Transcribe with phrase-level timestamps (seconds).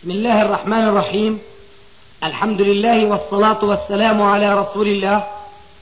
[0.00, 1.40] بسم الله الرحمن الرحيم.
[2.24, 5.26] الحمد لله والصلاة والسلام على رسول الله.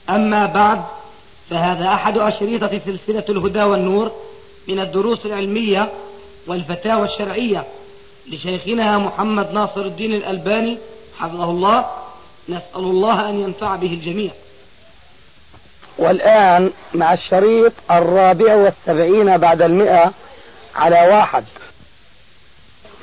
[0.09, 0.81] أما بعد
[1.49, 4.11] فهذا أحد أشريطة سلسلة الهدى والنور
[4.67, 5.91] من الدروس العلمية
[6.47, 7.65] والفتاوى الشرعية
[8.27, 10.77] لشيخنا محمد ناصر الدين الألباني
[11.19, 11.85] حفظه الله.
[12.49, 14.31] نسأل الله أن ينفع به الجميع.
[15.97, 20.13] والآن مع الشريط الرابع والسبعين بعد المئة
[20.75, 21.43] على واحد.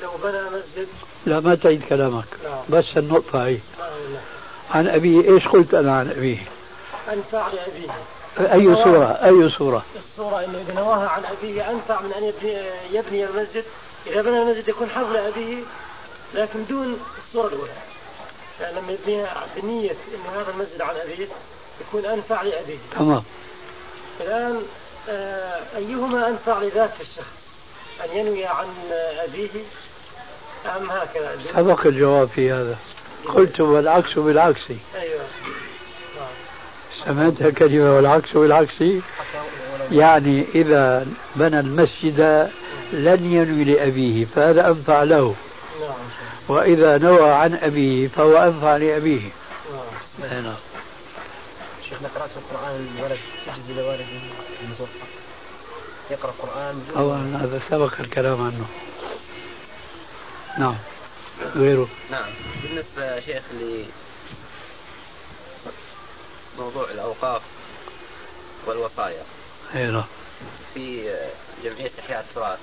[0.01, 0.87] لو بنى مسجد
[1.27, 2.25] لا ما تعيد كلامك.
[2.69, 3.57] بس النقطة هي.
[4.71, 6.37] عن أبيه إيش قلت أنا عن أبيه؟
[7.13, 7.91] أنفع لأبيه
[8.53, 11.71] أي سورة أي سورة الصورة أنه إذا نواها عن أبيه.
[11.71, 12.57] أنفع من أن يبني,
[12.91, 13.63] يبني المسجد.
[14.07, 15.63] إذا بنى المسجد يكون حظ لأبيه
[16.33, 17.71] لكن دون الصورة الأولى.
[18.61, 19.25] يعني لما يبني
[19.57, 21.27] بنية أن هذا المسجد عن أبيه
[21.81, 22.77] يكون أنفع لأبيه.
[22.99, 23.23] تمام.
[24.21, 24.61] الآن
[25.09, 27.37] آه، أيهما أنفع لذاك الشخص؟
[28.05, 28.67] أن ينوي عن
[29.23, 29.49] أبيه
[30.65, 32.77] أم هكذا؟ سبق الجواب في هذا؟
[33.25, 34.61] قلت والعكس بالعكس.
[34.95, 35.21] أيوه.
[37.05, 38.83] سمعتها كلمة والعكس بالعكس؟
[39.91, 42.49] يعني إذا بنى المسجد
[42.93, 45.35] لن ينوي لأبيه فهذا أنفع له.
[46.47, 49.21] وإذا نوى عن أبيه فهو أنفع لأبيه.
[50.19, 50.53] نعم.
[51.89, 54.03] شيخنا قرأت القرآن الولد يحجز لوالده
[54.63, 54.91] المتوفى.
[56.11, 56.83] يقرأ القرآن.
[56.97, 58.65] أولا هذا سبق الكلام عنه.
[60.57, 60.75] نعم.
[61.55, 61.87] غيره.
[62.11, 62.29] نعم.
[62.63, 63.43] بالنسبة شيخ
[66.57, 67.41] لموضوع الأوقاف
[68.65, 69.23] والوصايا
[69.75, 70.05] أي نعم
[70.73, 71.15] في
[71.63, 72.59] جمعية إحياء التراث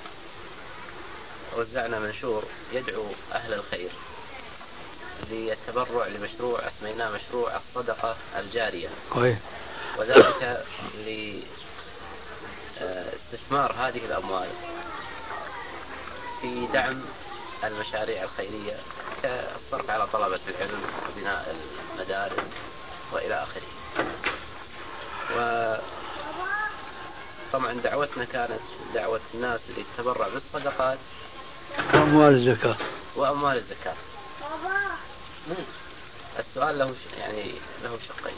[1.57, 2.43] وزعنا منشور
[2.73, 3.89] يدعو أهل الخير
[5.31, 8.89] للتبرع لمشروع أسميناه مشروع الصدقة الجارية.
[9.13, 9.37] كويس
[9.97, 10.65] وذلك
[12.79, 14.49] لاستثمار هذه الأموال
[16.41, 17.01] في دعم
[17.67, 18.77] المشاريع الخيرية
[19.23, 21.55] كالصرف على طلبة العلم وبناء
[21.95, 22.43] المدارس
[23.11, 23.61] وإلى آخره.
[27.53, 28.59] وطبعا دعوتنا كانت
[28.93, 30.97] دعوة الناس للتبرع بالصدقات
[31.93, 32.75] أموال الزكاة.
[33.15, 33.95] وأموال الزكاة.
[36.39, 37.51] السؤال له ش- يعني
[37.83, 38.35] له شقين.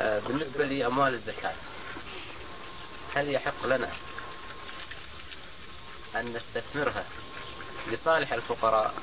[0.00, 1.52] آه، بالنسبة لأموال الزكاة
[3.14, 3.88] هل يحق لنا
[6.16, 7.04] أن نستثمرها
[7.92, 8.94] لصالح الفقراء.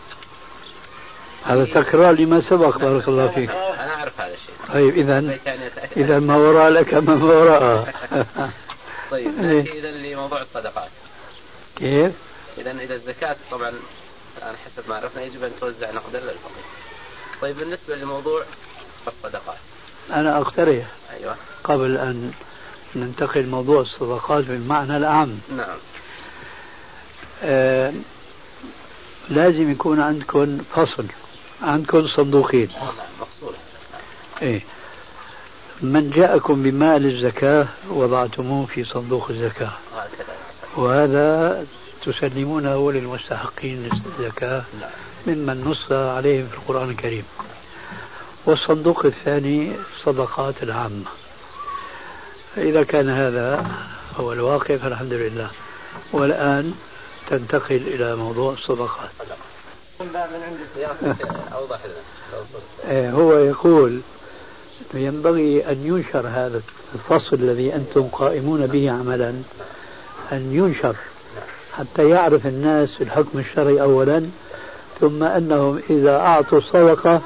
[1.44, 3.50] هذا تكرار لما سبق بارك الله فيك.
[3.50, 4.56] أنا أعرف هذا الشيء.
[4.74, 5.40] طيب إذا
[5.98, 7.94] إذا ما وراء لك ما وراء.
[9.12, 9.62] طيب إيه.
[9.62, 10.90] نأتي إذا لموضوع الصدقات.
[11.76, 12.12] كيف؟
[12.58, 13.74] إذا إذا الزكاة طبعا
[14.38, 16.66] الآن حسب ما عرفنا يجب أن توزع نقدا للفقير.
[17.42, 18.44] طيب بالنسبة لموضوع
[19.08, 19.58] الصدقات.
[20.14, 21.36] أنا أقترح أيوه.
[21.64, 22.32] قبل أن
[22.96, 25.78] ننتقل موضوع الصدقات بالمعنى الأعم نعم.
[27.44, 27.94] آه
[29.30, 31.06] لازم يكون عندكم فصل
[31.62, 32.70] عندكم صندوقين.
[34.42, 34.62] إيه.
[35.82, 39.72] من جاءكم بمال الزكاة وضعتموه في صندوق الزكاة.
[40.78, 41.66] وهذا
[42.06, 44.64] تسلمونه للمستحقين للزكاة
[45.28, 47.24] ممن نص عليهم في القرآن الكريم.
[48.46, 51.06] والصندوق الثاني الصدقات العامة.
[52.58, 53.66] إذا كان هذا
[54.18, 55.50] هو الواقع فالحمد لله.
[56.14, 56.74] والآن
[57.32, 59.10] تنتقل إلى موضوع الصدقات
[60.00, 60.58] من عند
[61.54, 61.94] أوضح لنا.
[62.86, 64.02] آه، هو يقول
[64.94, 66.62] ينبغي أن ينشر هذا
[66.96, 69.34] الفصل الذي أنتم قائمون به عملا
[70.32, 70.96] أن ينشر
[71.74, 74.30] حتى يعرف الناس الحكم الشرعي أولا
[75.00, 77.22] ثم أنهم إذا أعطوا الصدقة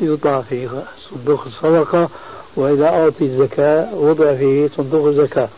[0.00, 0.68] يوضع في
[1.10, 2.08] صندوق الصدقة
[2.56, 5.48] وإذا أعطي الزكاة وضع في صندوق الزكاة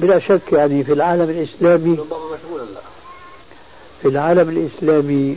[0.00, 1.98] بلا شك يعني في العالم الإسلامي
[4.02, 5.36] في العالم الإسلامي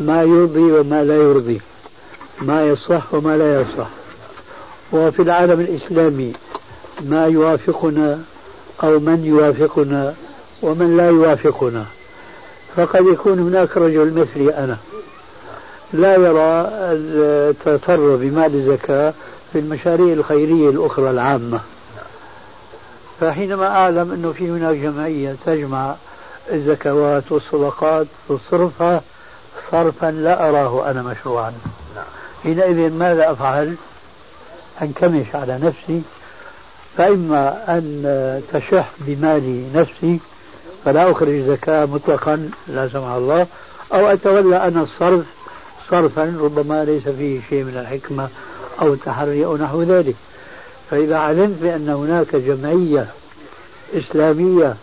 [0.00, 1.60] ما يرضي وما لا يرضي
[2.40, 3.88] ما يصح وما لا يصح.
[4.92, 6.32] وفي العالم الإسلامي
[7.00, 8.22] ما يوافقنا
[8.82, 10.14] أو من يوافقنا
[10.62, 11.84] ومن لا يوافقنا.
[12.76, 14.76] فقد يكون هناك رجل مثلي أنا.
[15.92, 19.14] لا يرى التطرف بمال الزكاة
[19.52, 21.60] في المشاريع الخيرية الأخرى العامة.
[23.24, 25.94] فحينما أعلم أنه في هناك جمعية تجمع
[26.52, 29.02] الزكوات والصدقات تصرفها
[29.70, 31.52] صرفا لا أراه أنا مشروعا.
[32.42, 33.74] حينئذ ماذا أفعل؟
[34.82, 36.02] أنكمش على نفسي.
[36.96, 40.20] فإما أن تشح بمال نفسي
[40.84, 43.46] فلا أخرج زكاة مطلقا لا سمح الله
[43.94, 45.24] أو أتولى أنا الصرف
[45.90, 48.28] صرفا ربما ليس فيه شيء من الحكمة
[48.80, 50.14] أو التحري أو نحو ذلك.
[50.90, 53.06] فإذا علمت بأن هناك جمعية
[53.94, 54.76] إسلامية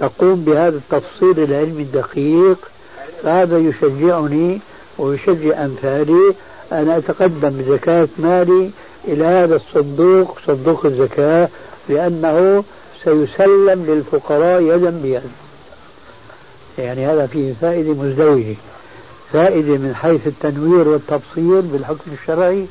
[0.00, 2.58] تقوم بهذا التفصيل العلمي الدقيق
[3.22, 4.60] فهذا يشجعني
[4.98, 6.34] ويشجع أمثالي
[6.72, 8.70] أن أتقدم بزكاة مالي
[9.04, 11.48] إلى هذا الصندوق صندوق الزكاة
[11.88, 12.64] لأنه
[13.04, 15.22] سيسلم للفقراء يدا بيد.
[16.78, 18.54] يعني هذا فيه فائدة مزدوجة.
[19.32, 22.66] فائدة من حيث التنوير والتبصير بالحكم الشرعي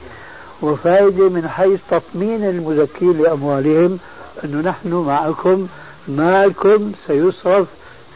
[0.62, 4.00] وفائدة من حيث تطمين المزكين لأموالهم
[4.44, 5.68] أنه نحن معكم
[6.07, 7.68] مالكم سيصرف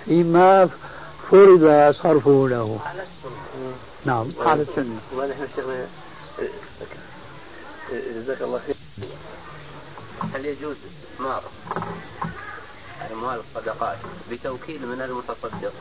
[0.05, 0.69] فيما
[1.31, 3.03] فرض صرفه له على
[4.05, 4.99] نعم على السنة
[8.15, 8.75] جزاك الله خير.
[10.33, 11.43] هل يجوز استثمار
[13.13, 13.97] أموال الصدقات
[14.31, 15.73] بتوكيل من المتصدق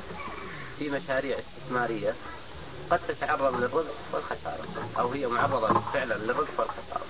[0.79, 2.15] في مشاريع استثمارية؟
[2.91, 4.65] قد تتعرض للرزق والخسارة.
[4.99, 7.05] أو هي معرضة فعلا للرزق والخسارة.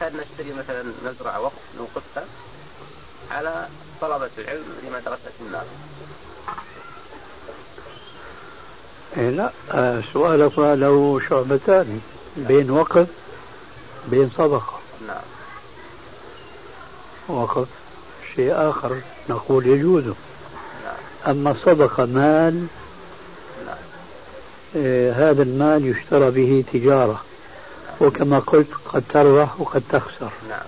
[0.00, 2.24] كان نشتري مثلا مزرعة وقف نوقفها
[3.30, 3.68] على
[4.00, 5.64] طلبة العلم لمدرسة النار
[9.16, 12.00] إيه لا آه سؤالك له شعبتان.
[12.36, 13.06] بين وقف
[14.08, 14.78] بين صدقة.
[15.06, 15.22] نعم.
[17.28, 17.68] وقف
[18.34, 20.04] شيء آخر نقول يجوز.
[20.04, 20.16] نعم.
[21.26, 22.66] أما الصدقة مال
[25.14, 27.22] هذا المال يشترى به تجارة.
[28.00, 30.30] وكما قلت قد تربح وقد تخسر.
[30.48, 30.60] نعم.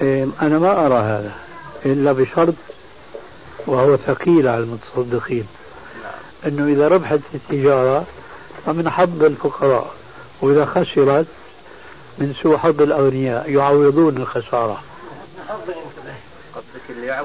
[0.00, 1.32] إيه أنا ما أرى هذا
[1.86, 2.54] إلا بشرط
[3.66, 5.46] وهو ثقيل على المتصدقين.
[6.02, 6.52] نعم.
[6.52, 8.04] أنه إذا ربحت التجارة
[8.66, 9.94] فمن حظ الفقراء
[10.40, 11.26] وإذا خسرت
[12.18, 14.82] من سوء حظ الأغنياء يعوضون الخسارة.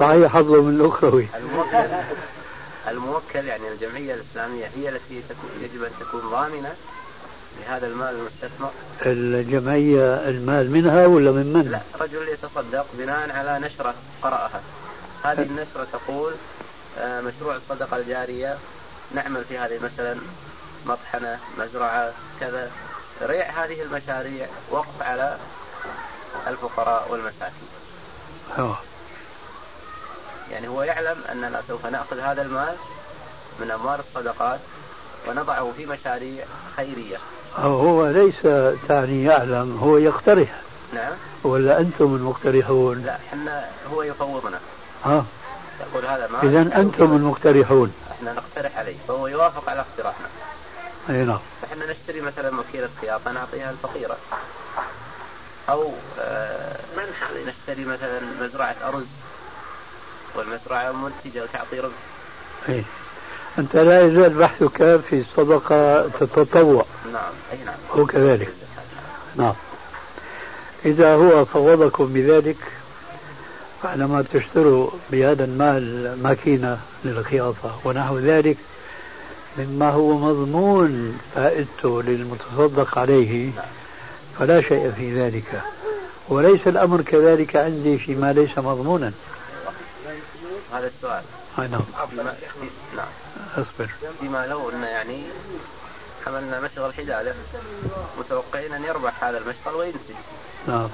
[0.00, 1.26] صحيح حظه من الأخروي
[2.88, 5.22] الموكل يعني الجمعية الإسلامية هي التي
[5.60, 6.74] يجب أن تكون ضامنة
[7.60, 8.70] لهذا المال المستثمر
[9.06, 14.60] الجمعية المال منها ولا من من؟ لا رجل يتصدق بناء على نشرة قرأها
[15.24, 16.32] هذه النشرة تقول
[16.98, 18.58] آه، مشروع الصدقة الجارية
[19.14, 20.16] نعمل في هذه مثلا
[20.86, 22.70] مطحنة مزرعة كذا
[23.22, 25.38] ريع هذه المشاريع وقف على
[26.46, 27.68] الفقراء والمساكين
[28.58, 28.78] أوه.
[30.52, 32.74] يعني هو يعلم أننا سوف نأخذ هذا المال
[33.60, 34.60] من أموال الصدقات
[35.28, 36.44] ونضعه في مشاريع
[36.76, 37.16] خيرية.
[37.56, 38.42] هو ليس
[38.88, 40.60] تعني يعلم هو يقترح.
[40.94, 41.12] نعم.
[41.44, 44.60] ولا أنتم المقترحون لا إحنا هو يفوضنا
[45.04, 45.24] ها؟
[45.80, 50.26] يقول هذا ما إذا أنتم المقترحون إحنا نقترح عليه فهو يوافق على اقتراحنا.
[51.10, 51.38] أي نعم.
[51.62, 54.16] فاحنا نشتري مثلا مكيلة خياطة نعطيها الفقيرة.
[55.68, 56.76] أو آه
[57.46, 59.06] نشتري مثلا مزرعة أرز.
[60.36, 61.92] والمزرعة منتجة وتعطي ربح.
[62.68, 62.84] إيه.
[63.58, 66.84] أنت لا يزال بحثك في الصدقة تتطوع.
[67.12, 67.74] نعم أي نعم.
[67.90, 68.52] هو كذلك.
[69.36, 69.54] نعم.
[70.84, 72.56] إذا هو فوضكم بذلك
[73.82, 78.56] فعندما تشتروا بهذا المال ماكينة للخياطة ونحو ذلك
[79.58, 83.50] مما هو مضمون فائدته للمتصدق عليه.
[84.38, 85.62] فلا شيء في ذلك.
[86.28, 89.12] وليس الأمر كذلك عندي فيما ليس مضمونا.
[90.72, 91.22] هذا السؤال
[91.58, 91.80] أي نعم
[92.96, 93.06] نعم
[93.56, 93.90] أصبر
[94.20, 95.22] فيما لو أن يعني
[96.26, 97.34] حملنا مشغل حداده
[98.18, 100.14] متوقعين أن يربح هذا المشغل وينتج
[100.68, 100.88] نعم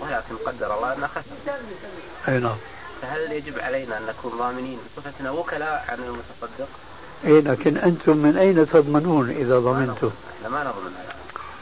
[0.00, 1.52] ولكن قدر الله أنه خسر
[2.28, 2.56] أي نعم
[3.02, 6.68] فهل يجب علينا أن نكون ضامنين بصفتنا وكلاء عن المتصدق؟
[7.24, 11.14] اي لكن أنتم من أين تضمنون إذا ضمنتم؟ إحنا ما نضمن هذا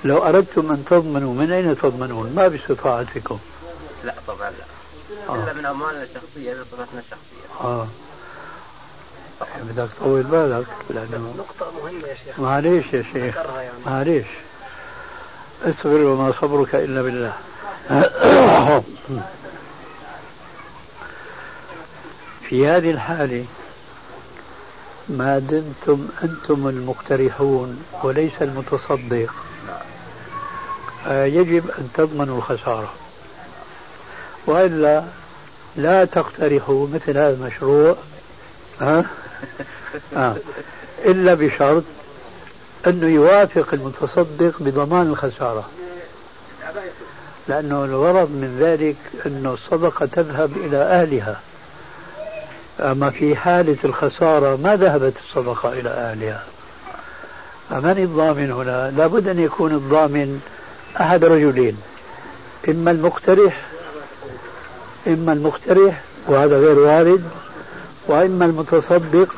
[0.05, 3.39] لو أردتم أن تضمنوا من أين تضمنون؟ ما باستطاعتكم.
[4.05, 4.65] لا طبعا لا.
[5.29, 5.35] آه.
[5.35, 7.61] إلا من أموالنا الشخصية بصفتنا الشخصية.
[7.61, 7.87] آه.
[9.63, 12.41] بدك تطول بالك لأنه نقطة مهمة يا شيخ.
[12.41, 13.37] معليش يا شيخ.
[13.37, 13.71] يعني.
[13.87, 14.27] معليش.
[15.65, 17.33] اصبر وما صبرك إلا بالله.
[22.49, 23.45] في هذه الحالة
[25.09, 29.35] ما دمتم أنتم المقترحون وليس المتصدق.
[31.07, 32.93] يجب أن تضمنوا الخسارة.
[34.47, 35.05] وإلا
[35.77, 37.97] لا تقترحوا مثل هذا المشروع
[38.81, 39.05] ها؟
[40.17, 40.37] آه.
[41.05, 41.85] إلا بشرط
[42.87, 45.69] أنه يوافق المتصدق بضمان الخسارة
[47.49, 48.97] لأنه الغرض من ذلك
[49.27, 51.41] أنه الصدقة تذهب إلى أهلها
[52.81, 56.45] أما في حالة الخسارة ما ذهبت الصدقة إلى أهلها
[57.71, 60.41] فمن الضامن هنا لابد أن يكون الضامن
[61.01, 61.77] أحد رجلين
[62.69, 63.67] إما المقترح
[65.07, 67.23] إما المقترح وهذا غير وارد
[68.09, 69.35] وإما المتصدق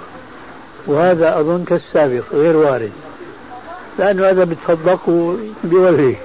[0.86, 2.92] وهذا أظن كالسابق غير وارد.
[3.98, 5.00] لأنه هذا بيتصدق
[5.64, 6.16] بوجهه.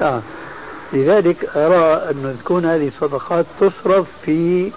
[0.00, 0.20] آه.
[0.92, 4.70] لذلك أرى أن تكون هذه الصدقات تصرف في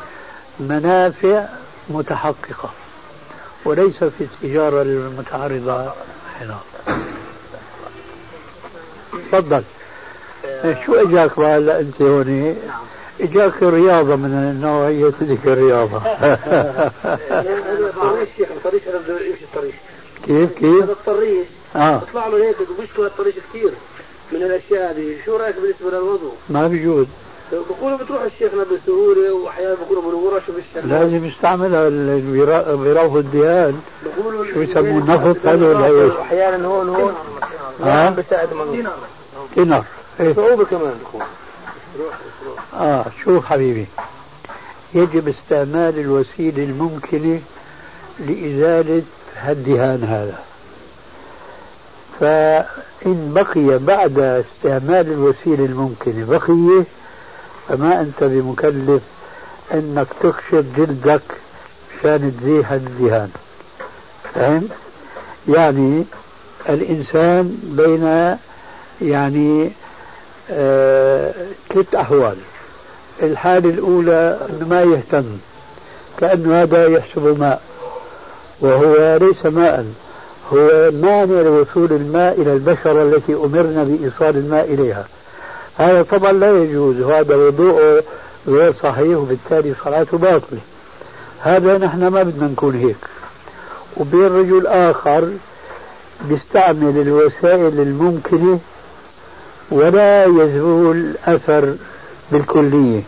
[0.60, 1.46] منافع
[1.90, 2.70] متحققة
[3.66, 5.92] وليس في التجارة المتعرضة
[6.42, 6.58] هنا
[9.32, 9.64] تفضل.
[10.86, 12.56] شو إجاك هلا انت هون
[13.22, 16.02] اجاك رياضة من نوعيه تلك الرياضه
[18.22, 19.76] الشيخ الطريش أنا بده يمشي الطريش
[20.26, 21.48] كيف كيف؟ هذا الطريش.
[21.76, 21.98] آه.
[21.98, 23.72] بيطلع له هيك وبيشكو الطريش كثير
[24.32, 25.16] من الأشياء هذه.
[25.26, 27.08] شو رأيك بالنسبة للوضوء؟ ما بيجوز
[27.52, 30.90] بقولوا بتروح الشيخنا بسهوله وأحيانا بقولوا بالورش وبالشمال.
[30.90, 31.90] لازم يستعملها
[32.76, 37.14] بروف الدهان بقولوا شو يسموه النفط هذا ولا إيش؟ أحيانا هون هون.
[37.84, 38.92] ها؟ بساعد منه
[39.56, 39.84] تنر
[40.20, 40.34] إيه.
[40.34, 40.94] صعوبة كمان.
[41.04, 41.22] بكون
[42.74, 43.86] آه شوف حبيبي؟
[44.94, 47.42] يجب استعمال الوسيلة الممكنة
[48.20, 49.04] لإزالة
[49.48, 50.40] الدهان هذا.
[52.20, 56.84] فإن بقي بعد استعمال الوسيلة الممكنة بقية
[57.68, 59.02] فما أنت بمكلف
[59.74, 61.22] أنك تكشف جلدك
[62.00, 63.30] مشان تزيح الدهان.
[64.34, 64.70] فهمت؟
[65.48, 66.04] يعني
[66.70, 68.36] الإنسان بين
[69.02, 69.72] يعني
[71.70, 72.38] ثلاث أحوال.
[73.24, 75.26] الحالة الأولى أنه ما يهتم
[76.18, 77.62] كأنه هذا يحسب ماء
[78.62, 79.86] وهو ليس ماء
[80.54, 85.06] هو مانع لوصول الماء إلى البشرة التي أمرنا بإيصال الماء إليها.
[85.78, 88.04] هذا طبعا لا يجوز وهذا وضوءه
[88.48, 90.60] غير صحيح وبالتالي صلاته باطلة.
[91.42, 92.98] هذا نحن ما بدنا نكون هيك.
[93.98, 95.30] وبين رجل آخر
[96.30, 98.60] بيستعمل الوسائل الممكنة
[99.72, 101.76] ولا يزول أثر
[102.32, 103.02] بالكلية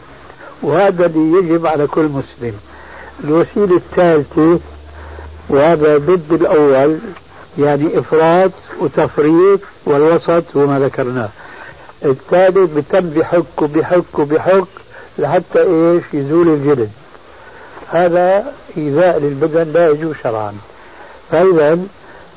[0.62, 2.54] وهذا اللي يجب على كل مسلم.
[3.24, 4.60] الوسيلة الثالثة
[5.50, 6.98] وهذا ضد الأول
[7.60, 11.30] يعني إفراط وتفريط والوسط وما ذكرناه.
[12.06, 14.68] الثالث بتم بحك وبحك وبحك
[15.20, 16.90] لحتى إيش؟ يزول الجلد.
[17.90, 20.54] هذا إيذاء للبدن لا يجوز شرعا.
[21.32, 21.80] فإذا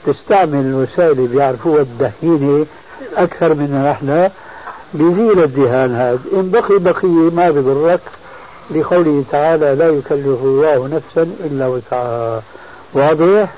[0.06, 2.66] تستعمل الوسائل اللي بيعرفوها الدهينة
[3.16, 4.30] أكثر منا نحن
[4.94, 6.18] بيزيل الدهان هذا.
[6.32, 8.00] إن بقي بقية ما بضرك
[8.70, 12.42] لقوله تعالى لا يكلف الله نفسا إلا وسعها.
[12.94, 13.48] واضح؟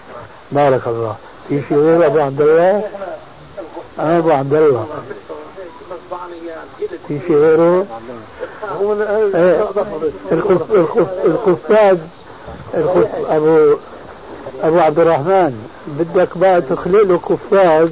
[0.53, 1.17] بارك الله.
[1.49, 2.83] في شيء غير أبو عبد الله؟
[3.99, 4.87] أبو عبد الله.
[7.09, 7.87] في شيء غيره؟
[11.25, 11.99] القفاز
[13.29, 13.77] أبو
[14.63, 17.91] أبو عبد الرحمن بدك بقى تخلق له قفاز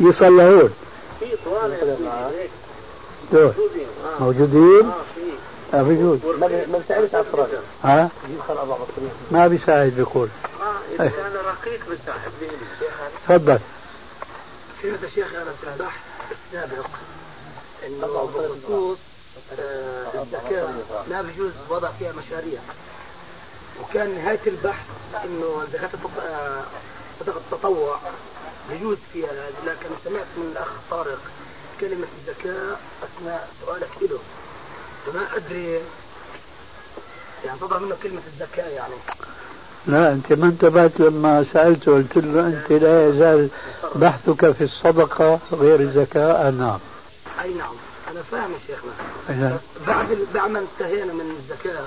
[0.00, 0.72] يصلحون.
[4.20, 4.90] موجودين؟
[5.74, 7.48] آه بيجوز ما بيساعدش على الفراغ
[7.84, 8.08] ها؟
[9.30, 10.28] ما بيساعد بيقول.
[10.44, 12.18] آه إذا كان رقيق بيساعد.
[13.28, 13.58] تفضل.
[14.82, 16.00] سيرة الشيخ أنا في البحث
[16.30, 16.86] السابق
[17.86, 18.98] إنه بخصوص
[19.60, 20.68] آه، الزكاة
[21.10, 22.60] ما بيجوز وضع فيها مشاريع.
[23.82, 24.86] وكان نهاية البحث
[25.24, 25.88] إنه زكاة
[26.28, 26.62] آه،
[27.20, 27.98] صدقة التطوع
[28.70, 29.28] يجوز فيها
[29.66, 31.18] لكن سمعت من الأخ طارق
[31.80, 34.18] كلمة الزكاة أثناء سؤالك له
[35.06, 35.80] فما أدري
[37.44, 38.94] يعني تضع منه كلمة الزكاة يعني.
[39.86, 43.48] لا أنت ما انتبهت لما سألته قلت له أنت لا يزال
[43.94, 46.78] بحثك في الصدقة غير الزكاة نعم
[47.42, 47.74] أي نعم
[48.10, 48.92] أنا فاهم يا شيخنا.
[49.28, 49.56] نعم.
[49.86, 51.84] بعد بعد ما انتهينا من الزكاة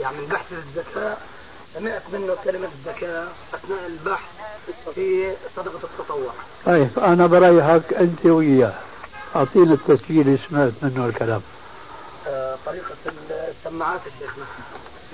[0.00, 1.16] يعني من بحث الزكاة
[1.74, 4.30] سمعت منه كلمة الزكاة أثناء البحث
[4.94, 6.32] في صدقة التطوع.
[6.66, 8.74] طيب أنا بريحك أنت وياه.
[9.36, 11.42] أعطينا التسجيل اللي سمعت منه الكلام.
[12.26, 12.94] آه، طريقة
[13.30, 14.44] السماعات يا شيخنا.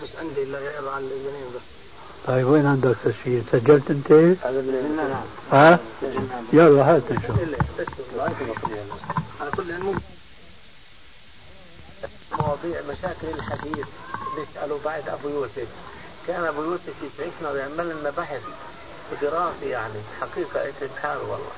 [0.03, 1.61] مش عندي إلا غير عن الإذنين بس.
[2.27, 5.25] طيب وين عندك تسجيل؟ سجلت أنت؟ نعم.
[5.53, 5.79] ها؟
[6.53, 7.37] يلا هات نشوف
[9.41, 9.75] على كل
[12.39, 13.87] مواضيع مشاكل الحديث
[14.37, 15.69] بيسألوا بعد أبو يوسف.
[16.29, 18.43] كان أبو يوسف يسعفنا ويعمل لنا بحث
[19.13, 21.51] ودراسة يعني حقيقة إتحال والله.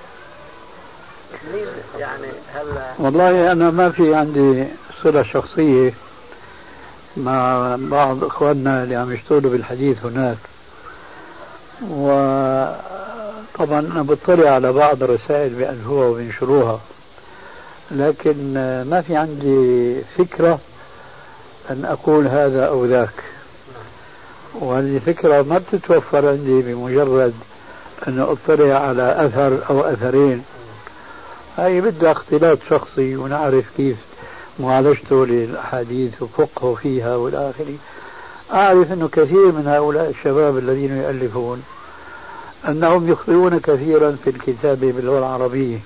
[1.98, 4.66] يعني هلا والله أنا ما في عندي
[5.02, 5.92] صلة شخصية
[7.16, 10.38] مع بعض إخواننا اللي عم يشتغلوا بالحديث هناك.
[11.82, 16.80] وطبعا أنا بطلع على بعض الرسائل بألفوها وبينشروها.
[17.90, 18.54] لكن
[18.90, 20.58] ما في عندي فكرة
[21.70, 23.29] أن أقول هذا أو ذاك.
[24.54, 27.34] وهذه الفكرة ما بتتوفر عندي بمجرد
[28.08, 30.44] أن أطلع على أثر أو أثرين.
[31.58, 33.96] هاي بدها اختلاط شخصي ونعرف كيف
[34.58, 37.74] معالجته للأحاديث وفقهه فيها والى اخره
[38.52, 41.62] أعرف أنه كثير من هؤلاء الشباب الذين يؤلفون
[42.68, 45.78] أنهم يخطئون كثيرا في الكتابة باللغة العربية.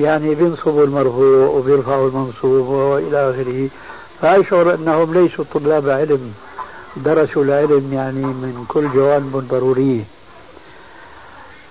[0.00, 3.68] يعني بينصبوا المرفوع وبيرفعوا المنصوب وإلى آخره.
[4.20, 6.34] فأشعر أنهم ليسوا طلاب علم.
[6.96, 10.04] درسوا العلم يعني من كل جوانب ضرورية.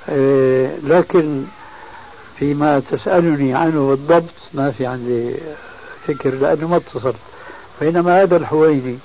[0.10, 1.44] إيه، لكن
[2.40, 5.36] فيما تسألني عنه بالضبط ما في عندي
[6.08, 7.14] فكر لأنه ما اتصل
[7.82, 8.98] بينما هذا الحويني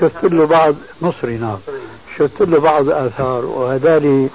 [0.00, 1.58] شفت له بعض مصري نعم.
[2.16, 4.28] شفت له بعض آثار وهذا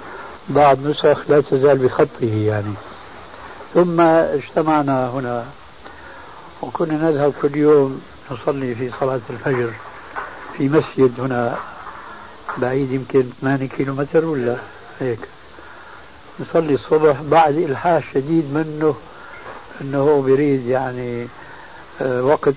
[0.48, 2.74] بعض نسخ لا تزال بخطه يعني.
[3.74, 5.44] ثم اجتمعنا هنا
[6.62, 9.70] وكنا نذهب كل يوم نصلي في صلاة الفجر.
[10.58, 11.58] في مسجد هنا
[12.58, 14.56] بعيد يمكن 8 كيلو متر ولا
[15.00, 15.18] هيك.
[16.40, 17.22] نصلي الصبح.
[17.22, 18.94] بعد إلحاح شديد منه
[19.80, 21.26] أنه هو بيريد يعني
[22.02, 22.54] آه، وقت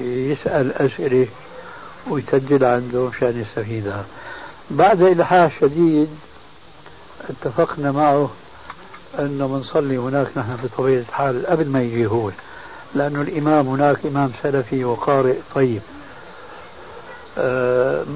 [0.00, 1.26] يسأل أسئلة
[2.10, 4.04] ويسجل عنده مشان يستفيدها.
[4.70, 6.08] بعد إلحاح شديد
[7.30, 8.30] اتفقنا معه
[9.18, 12.30] أنه بنصلي هناك نحن بطبيعة الحال قبل ما يجي هو
[12.94, 15.80] لأنه الإمام هناك إمام سلفي وقارئ طيب.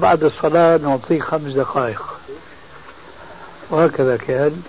[0.01, 2.01] بعد الصلاة نعطيه خمس دقائق.
[3.69, 4.63] وهكذا كان.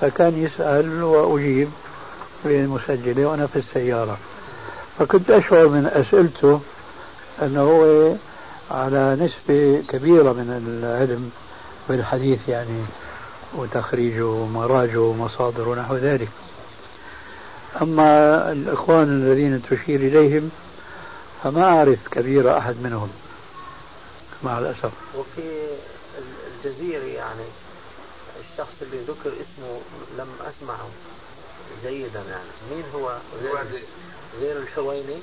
[0.00, 1.68] فكان يسأل وأجيب
[2.44, 4.18] بالمسجلة وأنا في السيارة.
[4.98, 6.60] فكنت أشعر من أسئلته
[7.42, 8.14] أنه هو
[8.70, 11.30] على نسبة كبيرة من العلم
[11.88, 12.84] بالحديث يعني
[13.56, 16.28] وتخريجه ومراجعه ومصادره ونحو ذلك.
[17.82, 20.50] أما الإخوان الذين تشير إليهم
[21.42, 23.08] فما أعرف كبير أحد منهم.
[24.44, 24.90] مع الأسف.
[25.16, 25.66] وفي
[26.64, 27.44] الجزيرة يعني
[28.40, 29.80] الشخص اللي ذكر اسمه
[30.18, 30.88] لم أسمعه
[31.84, 32.74] جيدا يعني.
[32.74, 33.16] مين هو؟
[34.40, 35.16] غير الحويني؟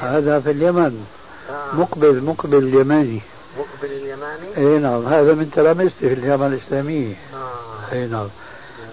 [0.00, 1.06] هذا في اليمن.
[1.50, 1.74] آه.
[1.74, 3.20] مقبل مقبل اليماني
[3.58, 5.06] مقبل اليماني؟ اي نعم.
[5.06, 7.92] هذا من تلامذتي في الجامعة الإسلامية آه.
[7.92, 8.28] اي نعم.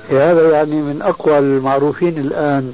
[0.09, 2.73] هذا يعني من أقوى المعروفين الآن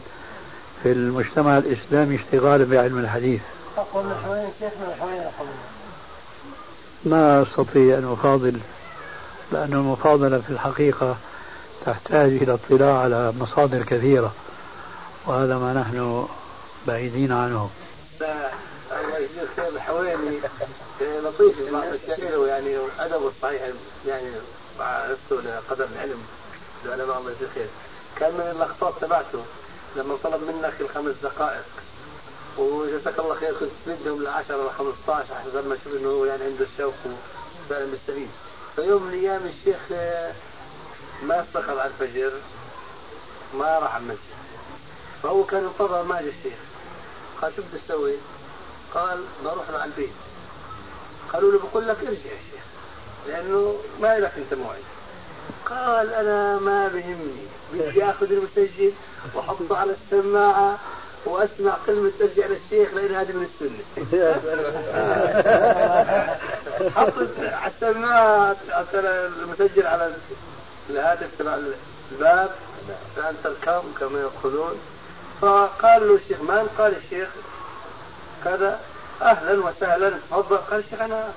[0.83, 3.41] في المجتمع الإسلامي اشتغالا بعلم الحديث.
[3.77, 5.25] أقوى من شيخنا الحويني
[7.05, 8.59] ما أستطيع أن أفاضل
[9.51, 11.17] لأن المفاضلة في الحقيقة
[11.85, 14.33] تحتاج إلى اطلاع على مصادر كثيرة
[15.25, 16.27] وهذا ما نحن
[16.87, 17.69] بعيدين عنه.
[18.21, 20.39] الله يجزيه خير الحويني
[21.01, 21.59] لطيف
[22.47, 23.61] يعني ادبه الصحيح
[24.07, 24.31] يعني
[24.79, 26.19] عرفته لقدر العلم
[26.85, 27.67] العلماء الله يجزيه خير.
[28.19, 29.43] كان من اللقطات تبعته
[29.95, 31.65] لما طلب منك الخمس دقائق.
[32.57, 36.43] وجزاك الله خير كنت بدهم ل 10 ل 15 حسب ما شوف إنه هو يعني
[36.43, 36.93] عنده الشوق
[37.65, 38.29] وفعلا مستفيد.
[38.75, 39.91] فيوم من الأيام الشيخ
[41.23, 42.31] ما استيقظ على الفجر
[43.53, 44.35] ما راح على المسجد.
[45.23, 46.59] فهو كان ينتظر ما جاء الشيخ.
[47.41, 48.13] قال شو بدي تسوي؟
[48.93, 50.09] قال بروح على البيت.
[51.33, 52.63] قالوا له بقول لك ارجع يا شيخ
[53.27, 54.83] لأنه ما لك أنت موعد.
[55.65, 57.45] قال أنا ما بهمني.
[57.73, 58.93] بدي آخذ المسجل
[59.33, 60.79] وأحطه على السماعة
[61.25, 63.83] وأسمع كلمة ارجع للشيخ لأن هذه من السنة.
[66.95, 68.55] حطت على السماعة
[69.41, 70.13] المسجل على
[70.89, 71.59] الهاتف تبع
[72.11, 72.49] الباب
[73.17, 74.79] الان تركم كما يقولون.
[75.41, 77.29] فقال له الشيخ مان قال الشيخ؟
[78.43, 78.79] كذا
[79.21, 80.57] أهلا وسهلا تفضل.
[80.57, 81.29] قال الشيخ أنا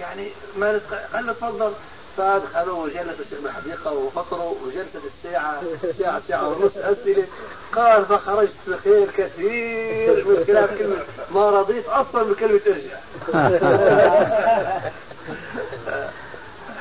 [0.00, 0.80] يعني ما
[1.12, 1.72] قال له تفضل.
[2.16, 5.62] فادخلوا وجلسوا الشيخ بالحديقه وفطروا وجلست الساعة
[5.98, 7.26] ساعه ساعه ونص أسئلة.
[7.72, 10.24] قال فخرجت بخير كثير.
[10.28, 10.96] من خلال كلمة
[11.34, 12.98] ما رضيت أصلا بكلمه إرجع.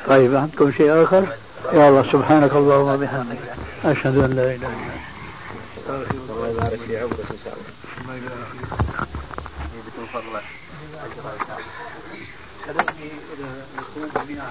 [0.08, 1.28] طيب عندكم شيء آخر؟
[1.74, 3.38] يا الله سبحانك اللهم وبحمدك.
[3.86, 4.96] أشهد أن لا إله إلا أنت.
[6.30, 7.66] الله يبارك في عمرك ان شاء الله
[8.04, 8.16] الله
[11.18, 11.66] يبارك فيك.
[12.66, 13.10] كلامي
[14.16, 14.46] جميعا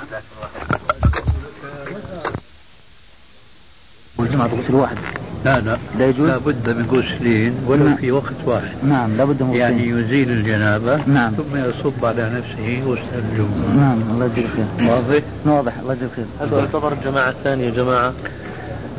[4.19, 4.97] والجمعة بغسل واحد.
[5.45, 5.79] لا لا.
[5.99, 7.97] لا يجوز؟ لا بد من غسلين ولو نعم.
[7.97, 8.75] في وقت واحد.
[8.83, 11.33] نعم لا بد من يعني يزيل الجنابة نعم.
[11.33, 14.91] ثم يصب على نفسه غسل الجمعة نعم الله يجزيك خير.
[14.91, 16.25] واضح؟ واضح الله يجزيك خير.
[16.41, 18.13] هل تعتبر الجماعة الثانية جماعة؟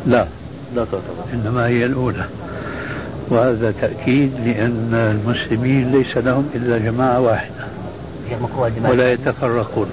[0.06, 0.28] لا.
[0.75, 1.25] لا تعتبر.
[1.34, 2.25] إنما هي الأولى.
[3.30, 7.75] وهذا تأكيد لأن المسلمين ليس لهم إلا جماعة واحدة.
[8.90, 9.88] ولا يتفرقون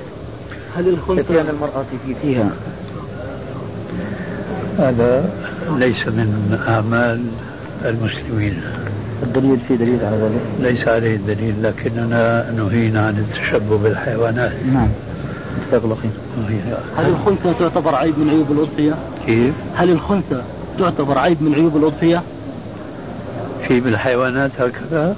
[0.76, 2.50] هل الخلطة المرأة في فيها
[4.78, 5.30] هذا
[5.76, 7.24] ليس من أعمال
[7.84, 8.62] المسلمين
[9.22, 14.88] الدليل في دليل على ذلك؟ ليس عليه دليل لكننا نهينا عن التشبه بالحيوانات نعم
[15.68, 16.10] جزاك الله خير
[16.96, 18.94] هل الخنثى تعتبر عيب من عيوب الأضحية؟
[19.26, 20.42] كيف؟ هل الخنثى
[20.78, 22.22] تعتبر عيب من عيوب الأضحية؟
[23.68, 25.16] في بالحيوانات هكذا؟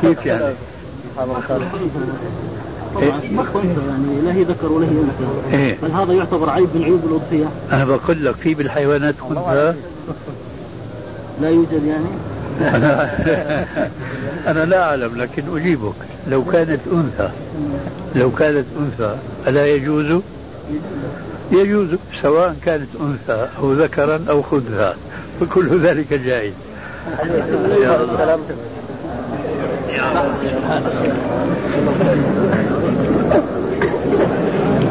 [0.00, 0.54] كيف يعني؟
[1.16, 1.42] طبعا
[3.88, 7.50] يعني لا هي ذكر ولا هي انثى إيه؟ بل هذا يعتبر عيب من عيوب الاضحيه
[7.72, 9.74] أنا بقول لك في بالحيوانات خنثى
[11.40, 12.06] لا يوجد يعني؟
[12.60, 13.10] أنا,
[14.50, 15.94] أنا لا أعلم لكن أجيبك
[16.28, 17.30] لو كانت أنثى
[18.14, 20.22] لو كانت أنثى ألا يجوز؟
[21.52, 21.88] يجوز
[22.22, 24.94] سواء كانت أنثى أو ذكرا أو خنثى
[25.40, 26.52] فكل ذلك جائز.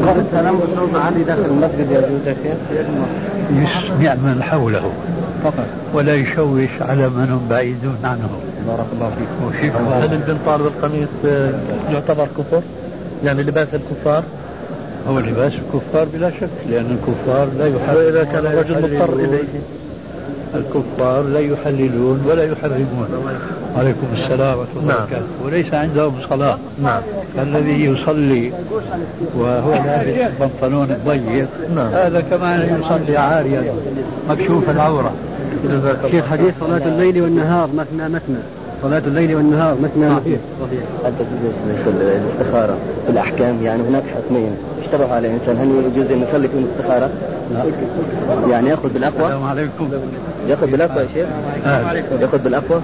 [0.06, 0.56] قال السلام
[0.95, 2.58] عالي داخل المسجد يجوز يا شيخ؟
[3.52, 4.91] يسمع من حوله
[5.43, 8.30] فقط ولا يشوش على من هم بعيدون عنه
[8.67, 9.12] بارك الله
[9.52, 11.52] فيك هل البنطال والقميص آه،
[11.91, 12.62] يعتبر كفر؟
[13.24, 14.24] يعني لباس الكفار؟
[15.08, 19.13] هو لباس الكفار بلا شك لأن الكفار لا يحرمون وإذا كان الرجل مضطر.
[19.13, 19.43] إليه
[20.56, 23.08] الكفار لا يحللون ولا يحرمون.
[23.78, 25.04] عليكم السلام ورحمة الله نعم.
[25.04, 25.26] وبركاته.
[25.46, 26.58] وليس عندهم صلاة.
[26.84, 27.02] نعم.
[27.39, 28.52] الذي يصلي
[29.38, 31.88] وهو لابس بنطلون ضيق نعم.
[31.94, 33.74] هذا كمان يصلي عاريا.
[34.30, 35.13] مكشوف العورة.
[36.12, 38.44] شيخ حديث صلاة الليل والنهار مثنى مثنى.
[38.82, 40.82] صلاة الليل والنهار مثنى مثنى صحيح.
[41.06, 46.48] حتى تجوز الاستخارة في الأحكام يعني هناك حكمين اشتبه على الإنسان هل يجوز أن يصلي
[46.48, 47.10] فيهم الاستخارة؟
[48.50, 49.89] يعني يأخذ بالأقوى؟ السلام عليكم.
[50.48, 51.28] يأخذ بالأقوى يا شيخ؟
[51.65, 51.94] آه.
[52.22, 52.82] يأخذ بالأقوى؟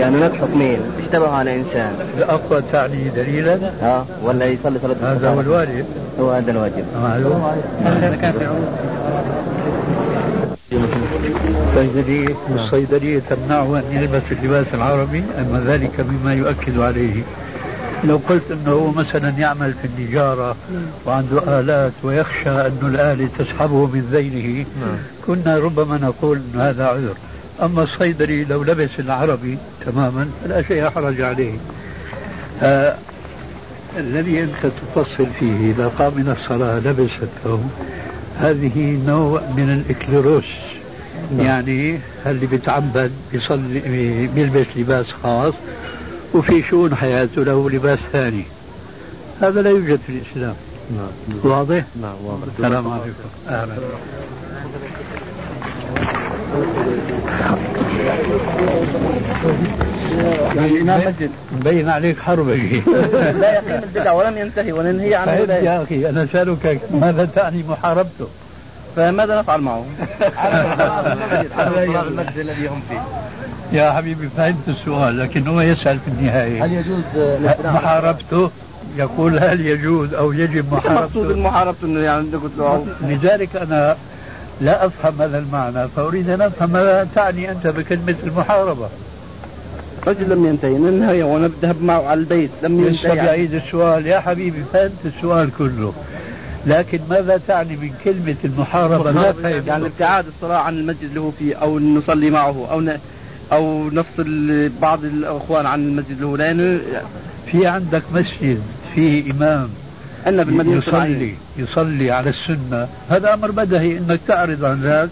[0.00, 5.40] يعني هناك حكمين اشتبه على إنسان الأقوى تعني دليلا؟ ها ولا يصلي صلاة هذا هو
[5.40, 5.84] الواجب.
[6.20, 6.84] هو هذا الواجب.
[7.02, 7.42] معلوم.
[10.68, 17.22] في الصيدلية الصيدلية تمنعه أن يلبس اللباس العربي أما ذلك مما يؤكد عليه.
[18.04, 20.56] لو قلت أنه هو مثلا يعمل في النجارة
[21.06, 24.66] وعنده آلات ويخشى أن الآلة تسحبه من ذيله
[25.26, 27.14] كنا ربما نقول أن هذا عذر.
[27.62, 31.58] أما الصيدلي لو لبس العربي تماما فلا شيء حرج عليه.
[32.62, 32.94] آه
[33.98, 37.70] الذي أنت تفصل فيه إذا قام من الصلاة لبس الثوب
[38.38, 40.44] هذه نوع من الإكليروس.
[41.38, 45.54] يعني اللي بيتعبد بيصلي بيلبس لباس خاص
[46.34, 48.44] وفي شؤون حياته له لباس ثاني.
[49.40, 50.54] هذا لا يوجد في الإسلام.
[50.90, 51.52] نعم.
[51.52, 52.46] واضح؟ نعم واضح.
[52.58, 53.28] السلام عليكم.
[53.48, 53.74] أهلا
[61.52, 62.82] مبين عليك حربجي
[63.40, 68.28] لا يقيم البدع ولم ينتهي وننهي لا يا أخي أنا سألك ماذا تعني محاربته؟
[68.96, 69.84] فماذا نفعل معه؟
[72.02, 73.00] المسجد الذي هم فيه.
[73.72, 76.64] يا حبيبي فهمت السؤال لكن هو يسأل في النهاية.
[76.64, 77.02] هل يجوز
[77.64, 78.50] محاربته؟
[78.96, 83.96] يقول هل يجوز أو يجب مقصود محاربته؟ المحاربة إنه يعني أنت قلت له لذلك أنا
[84.60, 88.88] لا أفهم هذا المعنى فأريد أن أفهم ماذا تعني أنت بكلمة المحاربة.
[90.08, 93.16] رجل لم ينتهي ننهي ونذهب معه على البيت لم ينتهي.
[93.16, 95.92] بعيد السؤال يا حبيبي فهمت السؤال كله.
[96.66, 99.34] لكن ماذا تعني من كلمة المحاربة؟ لا
[99.66, 102.98] يعني ابتعاد الصلاة عن المسجد اللي هو فيه أو نصلي معه أو ن...
[103.52, 106.80] أو نفصل بعض الأخوان عن المسجد اللي هو لأنه
[107.50, 108.62] في عندك مسجد
[108.94, 109.68] فيه إمام.
[110.26, 112.88] أن في المدينة يصلي يصلي على السنة.
[113.08, 115.10] هذا أمر بدهي أنك تعرض عن ذاك.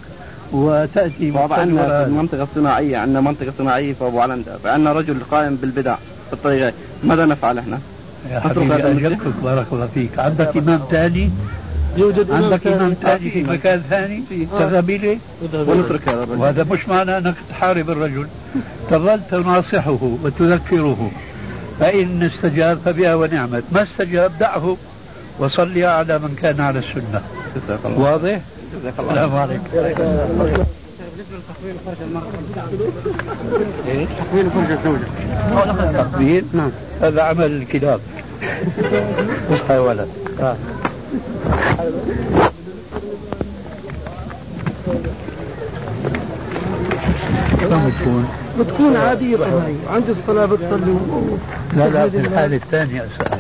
[0.52, 2.06] مقتدى عندنا في وراء.
[2.06, 5.94] المنطقة الصناعية عندنا منطقة صناعية في أبو علندة فعندنا رجل قائم بالبدع
[6.26, 7.78] في الطريقات ماذا نفعل إحنا؟
[8.30, 8.68] يا حبيبي
[9.42, 10.18] بارك الله فيك.
[10.18, 11.30] عندك إمام ثاني
[11.96, 15.18] يوجد عندك إمام ثاني في مكان ثاني؟ تذهب إليه
[15.54, 18.26] ونترك هذا الرجل وهذا مش معنى أنك تحارب الرجل.
[18.90, 21.10] تظل تناصحه وتذكره.
[21.80, 23.64] فإن استجاب فبها ونعمت.
[23.72, 24.76] ما استجاب دعه.
[25.38, 27.22] وصلي على من كان على الله.
[27.84, 28.40] واضح؟
[28.80, 29.64] جزاك الله السلام عليكم.
[33.86, 36.70] إيه؟ تحويل فرج الزوجة تقبيل؟ نعم.
[37.02, 38.00] هذا عمل الكلاب.
[39.70, 40.08] يا ولد
[40.40, 40.56] آه.
[47.60, 49.36] كم تكون؟ بتكون عادية.
[49.36, 50.96] طبعا عند الصلاة بتصلي.
[51.76, 53.38] لا لا في الحالة الثانية أسأل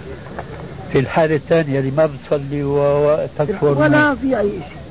[0.92, 4.85] في الحالة الثانية اللي ما بتصلي و- وتكفر ولا في أي شيء.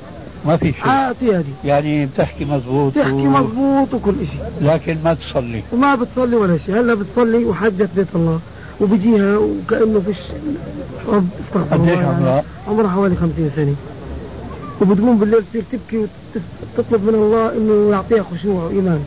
[0.46, 0.88] ما في شيء.
[0.88, 4.40] عادي هذه يعني بتحكي مضبوط تحكي و- مضبوط وكل شيء
[4.72, 5.62] لكن ما تصلي.
[5.72, 6.80] وما بتصلي ولا شيء.
[6.80, 8.40] هلا بتصلي وحجت بيت الله.
[8.80, 10.16] وبيجيها وكأنه فيش
[11.08, 11.26] رب.
[11.46, 12.06] استغفر الله قديش يعني.
[12.16, 13.74] عمرها؟ عمرها حوالي 50 سنة.
[14.80, 15.98] وبتقوم بالليل تصير تبكي
[16.78, 19.04] وتطلب من الله إنه يعطيها خشوع وإيمان.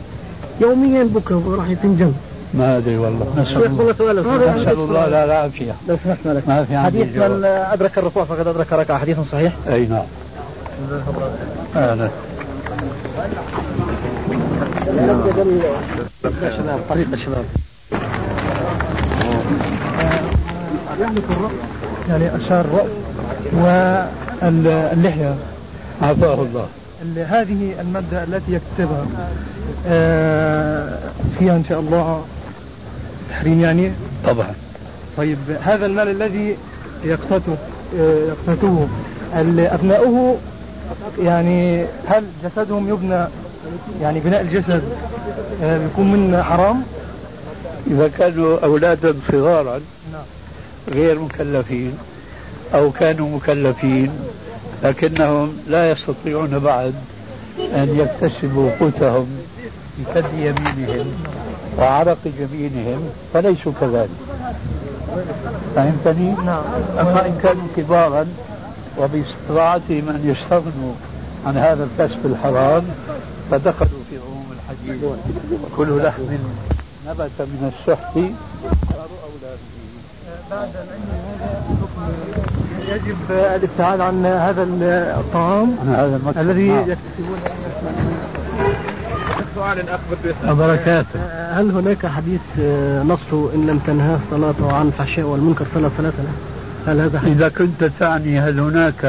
[0.60, 2.12] يوميا بكى وراح يتنجم.
[2.54, 3.26] ما أدري والله.
[3.36, 3.92] نسأل الله.
[3.92, 5.06] نسأل الله.
[5.08, 6.48] لا العافية لو سمحت لك.
[6.48, 7.44] ما في عندي حديث من جواب.
[7.72, 8.98] أدرك الركوع فقد أدرك ركعة.
[8.98, 10.02] حديث صحيح؟ أي نعم.
[11.76, 12.10] أهلا
[16.56, 17.44] شباب طريق الشباب
[21.00, 21.52] يعني الرأس
[22.08, 22.90] يعني أشار الرأس
[24.42, 25.34] واللحية.
[26.02, 26.66] عافاه الله.
[27.02, 29.06] ال- هذه المادة التي يكتبها
[29.88, 30.98] آه،
[31.38, 32.24] فيها إن شاء الله
[33.30, 33.92] تحريم يعني.
[34.24, 34.50] طبعا.
[35.16, 36.56] طيب هذا المال الذي
[37.04, 37.56] يقتاته
[37.98, 38.88] آه، يقتاته
[39.36, 40.36] ال- أبناؤه
[41.18, 43.26] يعني هل جسدهم يبنى
[44.00, 44.82] يعني بناء الجسد
[45.62, 46.82] آه، بيكون من حرام؟
[47.86, 49.80] إذا كانوا أولادا صغارا
[50.12, 50.22] نعم.
[50.88, 51.98] غير مكلفين
[52.74, 54.10] أو كانوا مكلفين
[54.82, 56.94] لكنهم لا يستطيعون بعد
[57.58, 59.26] أن يكتسبوا قوتهم
[59.98, 61.06] بكد يمينهم
[61.78, 64.08] وعرق جبينهم فليسوا كذلك
[65.76, 66.62] فهمتني؟ نعم
[66.98, 68.26] أما إن كانوا كبارا
[68.98, 70.92] وباستطاعتهم أن يستغنوا
[71.46, 72.82] عن هذا الكسب الحرام
[73.50, 75.04] فدخلوا في عموم الحديث.
[75.64, 76.22] وكل لحم
[77.08, 78.32] نبت من السحت به
[80.50, 81.08] بعد العلم
[81.40, 84.62] هذا يجب الابتعاد عن هذا
[85.20, 86.90] الطعام عن هذا المكتب الذي نعم.
[86.90, 87.38] يكتسبون
[89.54, 89.84] سؤال
[90.48, 91.20] وبركاته.
[91.50, 96.32] هل هناك حديث آه، نصه إن لم تنهى الصلاة عن الفحشاء والمنكر فلا صلاة له؟
[96.90, 99.04] هل هذا حديث؟ إذا كنت تعني هل هناك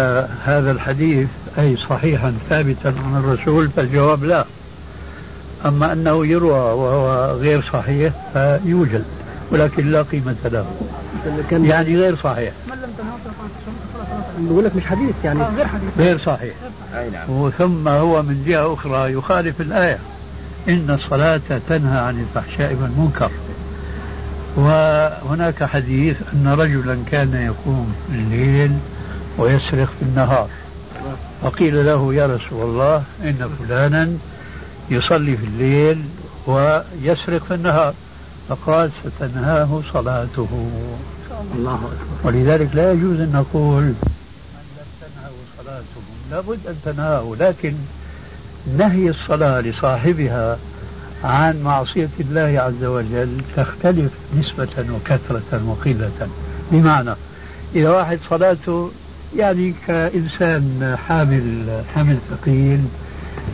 [0.46, 4.46] هذا الحديث أي صحيحا ثابتا عن الرسول فالجواب لا.
[5.65, 9.04] أما أنه يروى وهو غير صحيح فيوجد
[9.52, 10.65] ولكن لا قيمة له.
[11.52, 12.54] يعني غير صحيح.
[14.39, 15.44] بقول لك مش حديث يعني.
[15.44, 15.89] غير حديث.
[15.98, 16.54] غير صحيح.
[16.94, 17.30] نعم.
[17.30, 19.98] وثم هو من جهة أخرى يخالف الآية.
[20.70, 23.32] إن الصلاة تنهى عن الفحشاء والمنكر.
[24.58, 28.78] وهناك حديث أن رجلا كان يقوم الليل
[29.38, 30.50] ويسرق في النهار.
[31.42, 34.10] فقيل له يا رسول الله إن فلانا
[34.90, 36.04] يصلي في الليل
[36.48, 37.94] ويسرق في النهار.
[38.50, 40.70] فقال ستنهاه صلاته.
[41.56, 42.28] الله أكبر.
[42.28, 43.96] ولذلك لا يجوز أن نقول من
[44.78, 45.32] لم تنهه
[45.64, 47.74] صلاته لابد أن تنهاه لكن
[48.78, 50.58] نهي الصلاة لصاحبها
[51.24, 56.28] عن معصية الله عز وجل تختلف نسبة وكثرة وقلة.
[56.72, 57.12] بمعنى
[57.76, 58.92] إذا واحد صلاته
[59.38, 62.80] يعني كإنسان حامل حمل ثقيل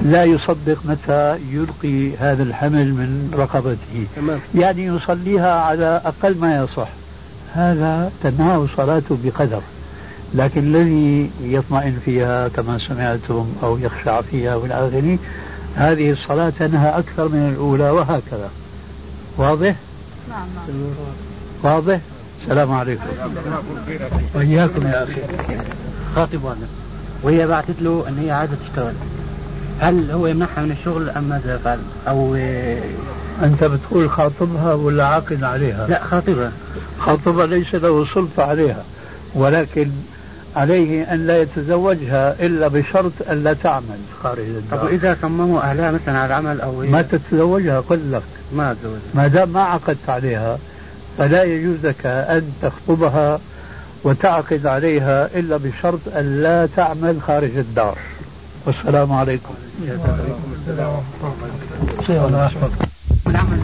[0.01, 4.05] لا يصدق متى يلقي هذا الحمل من رقبته.
[4.15, 4.39] تمام.
[4.55, 6.89] يعني يصليها على أقل ما يصح.
[7.53, 9.61] هذا تنهاه صلاته بقدر.
[10.33, 15.17] لكن الذي يطمئن فيها كما سمعتم أو يخشع فيها والى آخره
[15.77, 18.49] هذه الصلاة تنهى أكثر من الأولى وهكذا
[19.37, 19.75] واضح؟
[20.29, 20.75] نعم نعم
[21.63, 21.99] واضح؟
[22.41, 23.03] السلام عليكم
[24.35, 25.21] وإياكم يا أخي
[26.15, 26.67] خاطب والد
[27.23, 28.93] وهي بعثت له إن هي عايزه تشتغل
[29.79, 32.81] هل هو يمنعها من الشغل أم ماذا يفعل؟ أو آه،
[33.43, 36.51] أنت بتقول خاطبها ولا عاقد عليها؟ لا خاطبها
[36.99, 38.83] خاطبها ليس له سلطة عليها
[39.35, 39.89] ولكن
[40.57, 43.97] عليه أن لا يتزوجها إلا بشرط أن لا تعمل.
[44.23, 48.73] خارج طب الدار وإذا صمموا أهلها مثلا على العمل أو ما تتزوجها قل لك ما
[48.73, 50.57] تزوج ما دام ما عقدت عليها
[51.17, 53.39] فلا يجوز لك أن تخطبها
[54.03, 57.97] وتعقد عليها إلا بشرط أن لا تعمل خارج الدار.
[58.65, 59.53] والسلام عليكم.
[63.25, 63.59] والعمل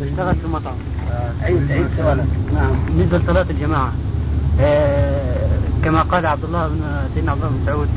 [0.00, 0.76] بشتغل في مطعم
[1.42, 2.24] عيد عيد سؤالك.
[2.54, 2.72] نعم.
[2.88, 3.92] بالنسبة لصلاة الجماعة آه
[5.84, 6.80] كما قال عبد الله بن
[7.14, 7.88] سيدنا عبد الله بن مسعود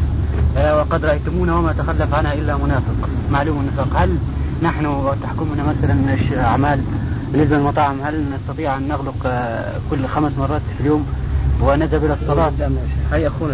[0.58, 3.10] آه وقد رأيتمونا وما تخلف عنها إلا منافق.
[3.32, 4.18] معلوم النفاق هل
[4.63, 6.82] نحن وتحكمنا مثلا أعمال
[7.32, 11.06] بالنسبة للمطاعم هل نستطيع أن نغلق آه كل خمس مرات في اليوم
[11.62, 12.52] ونذهب إلى الصلاة؟
[13.13, 13.54] هيا أخونا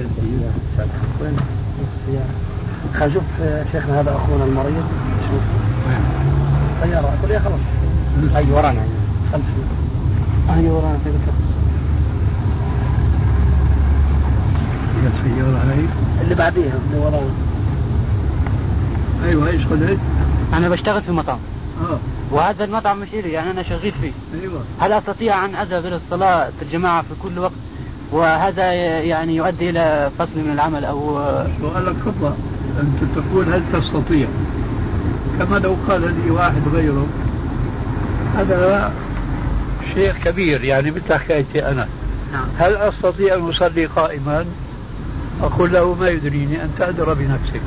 [1.21, 1.37] وين
[1.95, 2.25] السيارة
[2.99, 4.83] خل شوف آه، شيخنا هذا أخونا المريض.
[5.21, 5.41] شوف
[6.83, 7.59] سيارة أقول يا خلاص.
[8.35, 8.81] أي ورانا.
[10.49, 11.33] هي ورانا في الكف.
[15.13, 15.85] السيارة هاي.
[16.21, 17.31] اللي بعديها اللي ورانا
[19.25, 19.99] أيوة إيش قلت؟
[20.53, 21.39] أنا بشتغل في مطعم.
[21.81, 21.99] آه.
[22.31, 24.11] وهذا المطعم مش إلي يعني أنا شغيل فيه.
[24.41, 24.61] أيوه.
[24.79, 27.51] هل أستطيع أن أذهب إلى الصلاة الجماعة في كل وقت؟
[28.11, 31.19] وهذا يعني يؤدي إلى فصل من العمل أو
[31.61, 32.37] سؤالك خطأ.
[32.79, 34.27] أنت تقول هل تستطيع؟
[35.39, 37.07] كما لو قال لي واحد غيره
[38.37, 38.91] هذا
[39.93, 41.87] شيء كبير يعني مثل حكايتي أنا.
[42.33, 42.45] نعم.
[42.57, 44.45] هل أستطيع أن أصلي قائما؟
[45.43, 47.61] أقول له ما يدريني أنت أدرى بنفسك.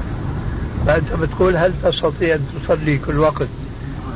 [0.87, 3.49] فأنت بتقول هل تستطيع أن تصلي كل وقت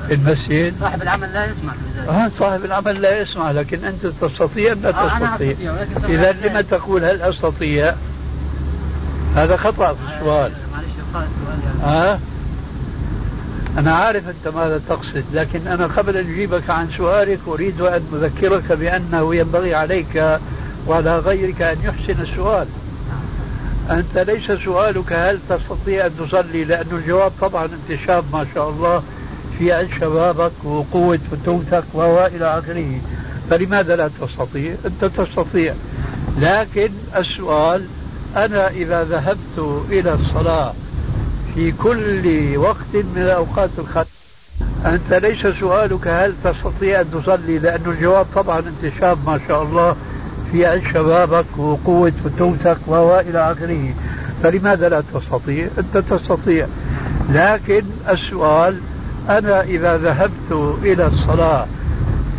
[0.08, 4.78] في المسجد؟ صاحب العمل لا بذلك آه صاحب العمل لا يسمع لكن أنت تستطيع أم
[4.82, 5.72] لا آه، تستطيع.
[6.04, 7.94] إذا لما تقول هل أستطيع؟
[9.36, 10.52] هذا خطأ في السؤال.
[11.12, 11.82] يعني.
[11.82, 12.20] ها
[13.78, 18.72] أنا عارف أنت ماذا تقصد لكن أنا قبل أن أجيبك عن سؤالك أريد أن أذكرك
[18.72, 20.38] بأنه ينبغي عليك
[20.86, 22.66] وعلى غيرك أن يحسن السؤال.
[23.90, 29.02] أنت ليس سؤالك هل تستطيع أن تصلي لأن الجواب طبعا أنت شاب ما شاء الله
[29.58, 33.00] في عز شبابك وقوة فتوتك وإلى آخره.
[33.50, 35.74] فلماذا لا تستطيع؟ أنت تستطيع.
[36.38, 37.84] لكن السؤال
[38.36, 40.74] أنا إذا ذهبت إلى الصلاة
[41.54, 44.06] في كل وقت من الأوقات الخمس
[44.86, 49.96] أنت ليس سؤالك هل تستطيع أن تصلي لأن الجواب طبعا أنت شاب ما شاء الله
[50.52, 53.94] في شبابك وقوة فتوتك وإلى آخره.
[54.42, 56.66] فلماذا لا تستطيع؟ أنت تستطيع.
[57.30, 58.76] لكن السؤال
[59.28, 61.66] أنا إذا ذهبت إلى الصلاة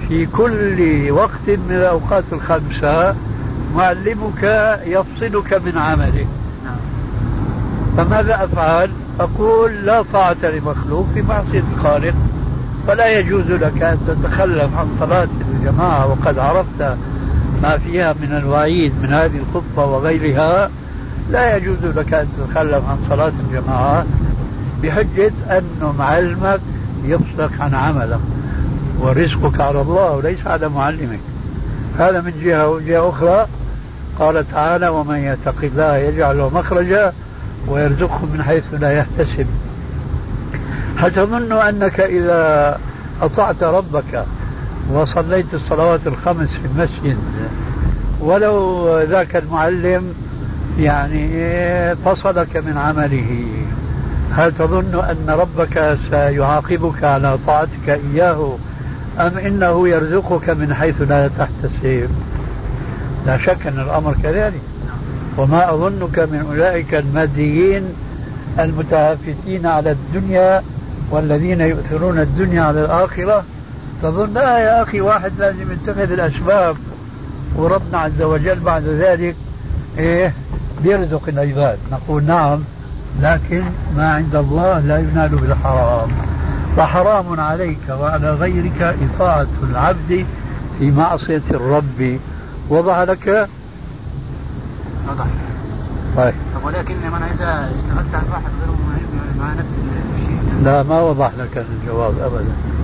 [0.07, 3.15] في كل وقت من الأوقات الخمسة
[3.75, 4.43] معلمك
[4.85, 6.27] يفصلك من عملك.
[7.97, 12.13] فماذا أفعل؟ أقول لا طاعة لمخلوق في معصية الخالق
[12.87, 16.97] فلا يجوز لك أن تتخلف عن صلاة الجماعة وقد عرفت
[17.63, 20.69] ما فيها من الوعيد من هذه الخطبة وغيرها
[21.31, 24.05] لا يجوز لك أن تتخلف عن صلاة الجماعة
[24.83, 26.59] بحجة أن معلمك
[27.03, 28.19] يفصلك عن عملك
[28.99, 31.19] ورزقك على الله وليس على معلمك.
[31.99, 33.47] هذا من جهة وجهة أخرى.
[34.19, 37.13] قال تعالى ومن يتق الله يجعل له مخرجا
[37.67, 39.47] ويرزقه من حيث لا يحتسب.
[40.97, 42.77] هل تظن أنك إذا
[43.21, 44.25] أطعت ربك
[44.93, 47.17] وصليت الصلوات الخمس في المسجد.
[48.21, 50.13] ولو ذاك المعلم
[50.79, 53.45] يعني فصلك من عمله.
[54.35, 58.55] هل تظن أن ربك سيعاقبك على طاعتك إياه؟
[59.19, 62.09] أم إنه يرزقك من حيث لا تحتسب؟
[63.25, 64.61] لا شك أن الأمر كذلك.
[65.37, 67.83] وما أظنك من أولئك الماديين
[68.59, 70.63] المتهافتين على الدنيا
[71.11, 73.43] والذين يؤثرون الدنيا على الآخرة
[74.03, 76.77] تظن لا يا أخي واحد لازم يتخذ الأسباب
[77.55, 79.35] وربنا عز وجل بعد ذلك
[79.97, 80.33] إيه
[80.83, 81.77] بيرزق العباد.
[81.91, 82.59] نقول نعم
[83.21, 83.63] لكن
[83.97, 86.09] ما عند الله لا ينال بالحرام.
[86.77, 90.25] فحرام عليك وعلى غيرك إطاعة العبد
[90.79, 92.19] في معصية الرب.
[92.69, 93.47] وضع لك؟
[95.09, 95.25] وضع.
[96.17, 96.33] طيب.
[96.63, 98.75] ولكن أنا إذا اشتغلت عن واحد غير
[99.39, 99.69] مع نفس
[100.15, 102.78] الشيء؟ لا ما وضح لك الجواب ابدا.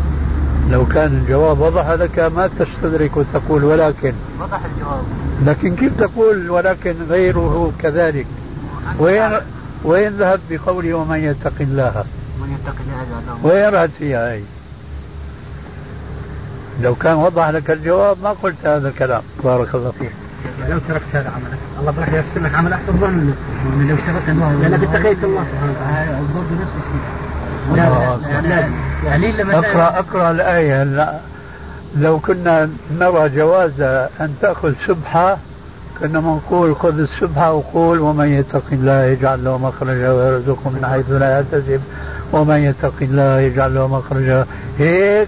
[0.69, 4.13] لو كان الجواب وضح لك ما تستدرك وتقول ولكن.
[4.41, 5.03] وضح الجواب.
[5.45, 8.25] لكن كيف تقول ولكن غيره كذلك؟
[8.99, 9.39] وين
[9.83, 12.03] وين ذهب بقوله ومن يتق الله؟
[12.41, 14.41] من يتق الله وين رأت فيها؟ هي
[16.81, 19.21] لو كان وضح لك الجواب ما قلت هذا الكلام.
[19.43, 20.11] بارك الله فيك.
[20.69, 23.33] لو تركت هذا عملك الله راح يرسل لك عمل أحسن ظن
[23.69, 24.29] يعني لو اشتغلت
[24.61, 26.11] لانك اتقيت الله سبحانه وتعالى.
[26.11, 27.34] برضه نفس الشيء
[27.73, 28.17] لا
[29.05, 30.83] يعني أقرأ أقرأ الآية.
[30.83, 31.19] لا
[31.97, 33.81] لو كنا نرى جواز
[34.21, 35.37] أن تأخذ سبحه
[35.99, 41.39] كنا نقول خذ السبحه وقول ومن يتق الله يجعل له مخرجا ويرزقه من حيث لا
[41.39, 41.81] يحتسب.
[42.33, 44.45] ومن يتق الله يجعل له مخرجا.
[44.79, 45.27] هيك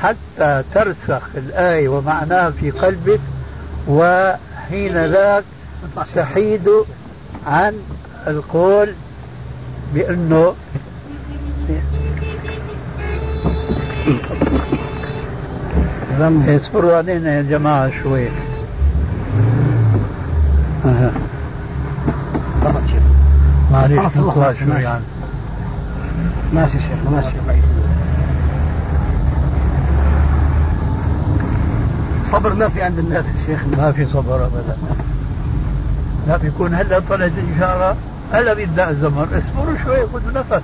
[0.00, 3.20] حتى ترسخ الآية ومعناها في قلبك
[3.88, 5.44] وحين ذاك
[6.14, 6.70] تحيد
[7.46, 7.74] عن
[8.26, 8.94] القول
[9.94, 10.54] بأنه
[16.56, 18.28] اصبروا علينا يا جماعة شوي.
[23.72, 24.68] معلش نطلع شوي.
[24.68, 25.04] يعني
[26.52, 27.36] ماشي شيخ ماشي.
[32.32, 33.64] صبر ما في عند الناس يا شيخ.
[33.78, 34.76] ما في صبر ابدا.
[36.28, 37.96] لا بيكون هلا طلعت الاشاره
[38.32, 39.28] هلا بيبدأ الزمر.
[39.38, 40.62] اصبروا شوي خذوا نفس.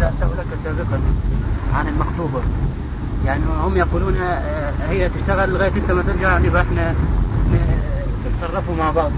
[0.00, 1.00] سالته لك سابقا
[1.74, 2.42] عن المخطوبة.
[3.26, 6.94] يعني هم يقولون آه، هي تشتغل لغاية انت ما ترجع يعني إحنا
[8.26, 9.10] نتصرفوا مع بعض.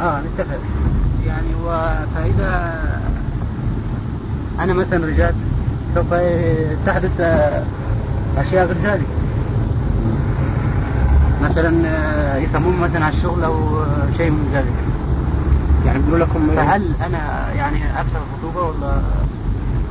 [0.00, 0.58] آه نتفق.
[1.26, 1.94] يعني و...
[2.14, 2.80] فإذا
[4.60, 5.34] أنا مثلا رجعت
[5.94, 6.14] سوف
[6.86, 7.20] تحدث
[8.38, 9.06] أشياء غير ذلك.
[11.42, 11.70] مثلا
[12.38, 13.84] يسمون مثلا على الشغل أو
[14.16, 14.89] شيء من ذلك.
[15.86, 19.00] يعني بيقولوا لكم فهل أنا يعني أكثر الخطوبه ولا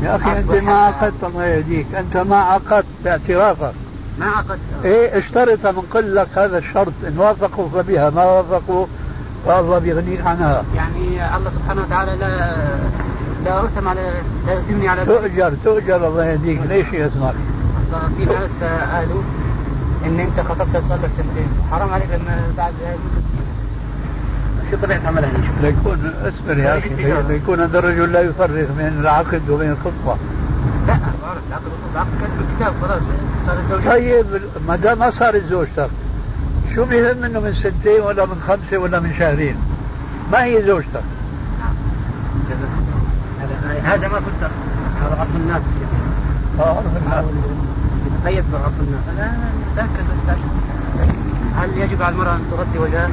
[0.03, 1.85] يا أخي أنت ما عقدت الله يهديك.
[1.95, 3.73] أنت ما عقدت باعترافك
[4.19, 4.59] ما عقدت.
[4.85, 6.93] إيه اشترط من قل لك هذا الشرط.
[7.07, 8.85] إن وافقوا فبها ما وافقوا
[9.45, 10.63] فالله بيغنيك عنها.
[10.75, 12.55] يعني الله سبحانه وتعالى لا
[13.45, 14.11] لا ارسم على
[14.47, 16.59] لا يرسمني على تؤجر تؤجر الله يهديك.
[16.69, 17.35] ليش يسمعك؟
[18.17, 18.51] في ناس
[18.93, 19.21] قالوا
[20.05, 22.73] إن أنت خطبت صار لك سنتين حرام عليك لما بعد
[24.71, 26.89] شو طبيعه عملها ليكون اصبر يا أخي
[27.27, 30.17] ليكون هذا الرجل لا يفرق بين العقد وبين الخطبه
[30.87, 30.97] لا
[31.49, 33.03] العقد العقد كان بالكتاب خلاص
[33.45, 34.25] صار طيب
[34.67, 35.89] ما دام ما صارت زوجتك
[36.75, 39.55] شو بيهم منه من سنتين ولا من خمسة ولا من شهرين
[40.31, 41.03] ما هي زوجتك
[43.83, 44.49] هذا ما كنت
[45.01, 45.61] هذا عرف الناس
[46.59, 47.25] آه عرف الناس
[48.05, 49.31] يتقيد بعرف الناس لا
[49.71, 50.37] متأكد بس
[51.57, 53.09] هل يجب على المرأة أن تغطي وجهها؟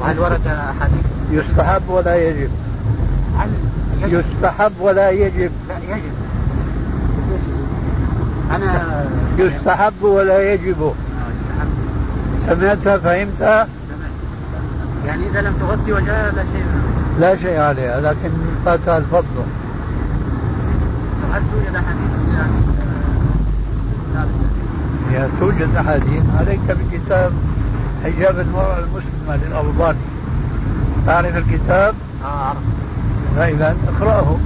[0.00, 2.50] وهل ورد أحاديث؟ يستحب ولا يجب؟
[3.38, 3.48] هل
[4.02, 6.12] يجب؟ يستحب ولا يجب؟ لا يجب
[8.50, 9.04] أنا
[9.38, 10.92] يستحب ولا يجب؟
[12.46, 13.68] سمعتها فهمتها؟
[15.06, 16.64] يعني إذا لم تغطي وجهها لا شيء
[17.20, 18.30] لا شيء عليها لكن
[18.64, 19.44] فاتها الفضل
[21.32, 22.52] هل توجد أحاديث يعني
[25.10, 27.32] هي توجد أحاديث عليك بكتاب
[28.04, 29.98] حجاب المرأة المسلمة للألباني
[31.06, 31.94] تعرف الكتاب؟
[32.24, 32.54] آه
[33.36, 34.36] فإذا اقرأه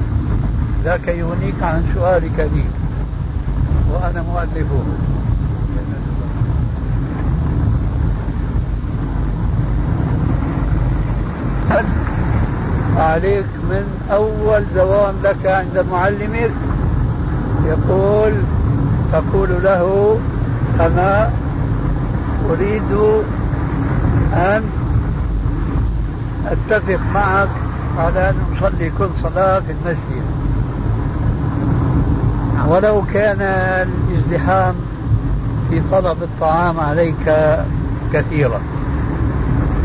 [0.85, 2.65] ذاك يغنيك عن سؤالك لي.
[3.93, 4.83] وأنا مؤلفه.
[12.97, 16.51] عليك من أول دوام لك عند معلمك؟
[17.67, 18.33] يقول
[19.13, 20.19] تقول له
[20.81, 21.31] أنا
[22.51, 23.23] أريد
[24.33, 24.63] أن
[26.47, 27.49] أتفق معك
[27.99, 30.23] على أن نصلي كل صلاة في المسجد.
[32.69, 33.41] ولو كان
[34.11, 34.75] الازدحام
[35.71, 37.37] في طلب الطعام عليك
[38.13, 38.61] كثيرا.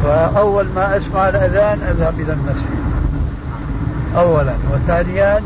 [0.04, 2.78] فأول ما أسمع الأذان أذهب إلى المسجد.
[4.16, 5.42] أولا وثانيا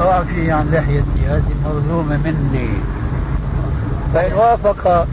[0.00, 1.26] أعفي عن لحيتي.
[1.26, 2.68] هذه المظلومة مني.
[4.14, 5.06] فإن وافق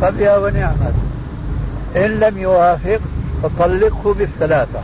[0.00, 0.94] فبها ونعمت.
[1.96, 3.00] إن لم يوافق
[3.42, 4.80] فطلقه بالثلاثة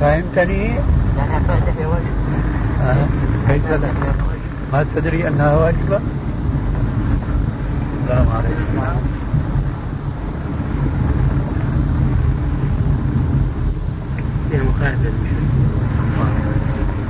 [0.00, 0.64] فهمتني؟
[1.18, 2.18] يعني أعطاء اللحية واجب
[2.82, 3.06] آه.
[3.48, 3.62] كيف؟
[4.72, 6.00] ما تدري أنها واجبة؟
[8.04, 8.98] السلام عليكم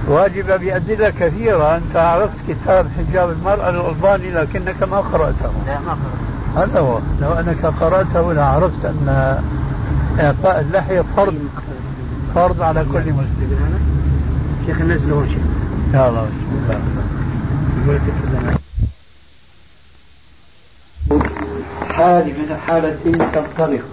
[0.08, 6.37] واجبة بأدلة كثيرة أنت عرفت كتاب حجاب المرأة الألباني لكنك ما قرأته لا ما قرأت
[6.56, 6.98] هذا هو.
[7.20, 9.38] لو أنك قرأته لعرفت أن
[10.20, 11.34] إعطاء اللحية فرض
[12.34, 13.78] فرض على كل مسلم.
[14.66, 15.42] شيخ نزل هون شيخ
[15.94, 16.28] يا الله
[21.88, 23.84] حال من الحالتين تنطلق.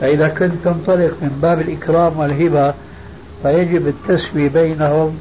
[0.00, 2.74] فإذا كنت تنطلق من باب الإكرام والهبة
[3.42, 5.18] فيجب التسوية بينهم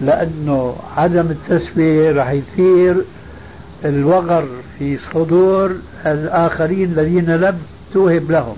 [0.00, 3.04] لأنه عدم التسوية راح يثير
[3.84, 4.44] الوغر
[4.78, 5.76] في صدور
[6.06, 7.58] الآخرين الذين لم
[7.92, 8.56] توهب لهم.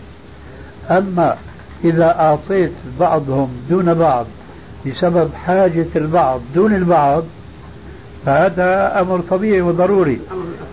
[0.90, 1.36] أما
[1.84, 4.26] إذا أعطيت بعضهم دون بعض
[4.86, 7.24] بسبب حاجة البعض دون البعض
[8.26, 10.20] فهذا أمر طبيعي وضروري.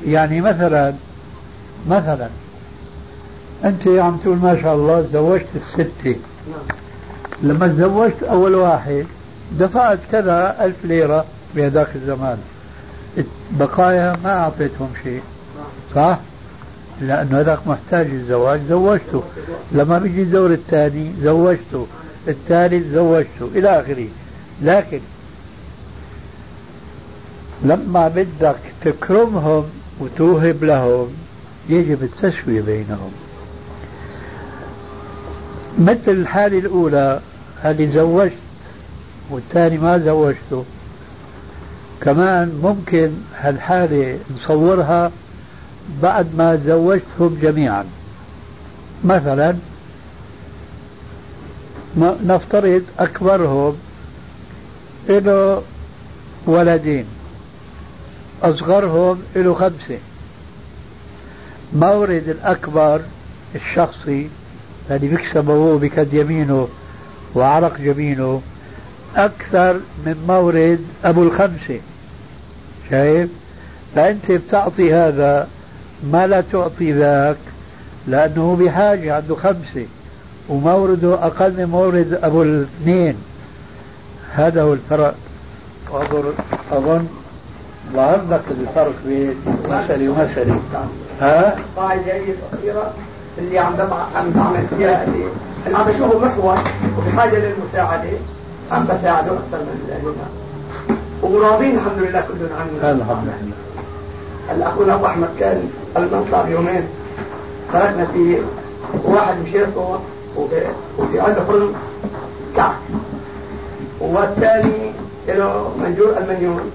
[0.06, 0.94] يعني مثلا
[1.90, 2.30] مثلا
[3.66, 6.16] أنت عم تقول ما شاء الله تزوجت الستة.
[7.44, 9.06] لما تزوجت أول واحد
[9.60, 11.26] دفعت كذا ألف ليرة
[11.56, 12.38] بهذاك الزمان.
[13.52, 15.22] بقايا ما أعطيتهم شيء.
[15.96, 16.20] صح؟
[17.02, 19.24] لأنه هذاك محتاج الزواج زوجته.
[19.72, 21.88] لما بيجي الدور الثاني زوجته.
[22.28, 23.50] الثالث زوجته.
[23.56, 24.08] إلى آخره.
[24.62, 25.00] لكن
[27.64, 29.64] لما بدك تكرمهم
[30.00, 31.08] وتوهب لهم
[31.70, 33.12] يجب التسوية بينهم.
[35.80, 37.20] مثل الحالة الأولى
[37.66, 38.34] اللي زوجت
[39.30, 40.66] والثاني ما زوجته.
[42.02, 45.12] كمان ممكن هالحالة نصورها
[46.02, 47.86] بعد ما زوجتهم جميعا.
[49.04, 49.56] مثلا
[52.26, 53.78] نفترض أكبرهم
[55.10, 55.62] له
[56.46, 57.06] ولدين
[58.44, 59.98] أصغرهم له خمسة.
[61.74, 63.02] مورد الأكبر
[63.56, 64.30] الشخصي
[64.92, 66.68] الذي بيكسب هو بكد يمينه
[67.36, 68.42] وعرق جبينه
[69.16, 71.80] أكثر من مورد أبو الخمسة.
[72.90, 73.30] شايف؟
[73.96, 75.48] فأنت بتعطي هذا
[76.04, 77.38] ما لا تعطي ذاك
[78.08, 79.86] لأنه بحاجة عنده خمسة
[80.50, 83.16] ومورده أقل من مورد أبو الاثنين.
[84.36, 85.16] هذا هو الفرق.
[85.92, 86.34] أظن
[86.72, 87.08] أظن
[87.94, 89.36] ظهر لك الفرق بين
[89.66, 90.60] مسألة ومسألة
[91.22, 92.12] ها؟ قاعدة
[92.54, 92.94] أخيرة
[93.38, 93.74] اللي عم
[94.16, 95.04] عم بعمل فيها
[95.66, 96.60] اللي عم بشوفه محور
[96.98, 98.10] وبحاجة للمساعدة
[98.72, 100.28] عم بساعده أكثر من هنا
[101.22, 102.92] وراضين الحمد لله كلنا عنه.
[102.92, 103.67] الحمد لله.
[104.50, 106.88] هلا اخونا أبو أحمد كان قبل ما نطلع بيومين
[107.74, 108.42] تركنا في
[109.04, 110.00] واحد مشيته
[110.98, 111.74] وفي عنده فرن
[112.56, 112.76] كعك.
[114.00, 114.92] والثاني
[115.28, 116.72] له منجور المنيون.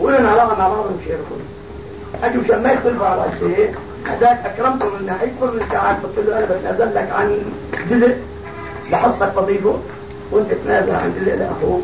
[0.00, 1.44] ولنا علاقه مع بعض مشير الفرن
[2.22, 3.74] اجوا مشان ما يختلفوا على شيء.
[4.04, 7.38] هذاك أكرمته من ناحيه كل ساعات قلت له أنا بتنازل لك عن
[7.90, 8.16] جزء.
[8.90, 9.74] لحصتك تضيفه
[10.32, 11.82] وأنت تنازل عن جزء لاخوك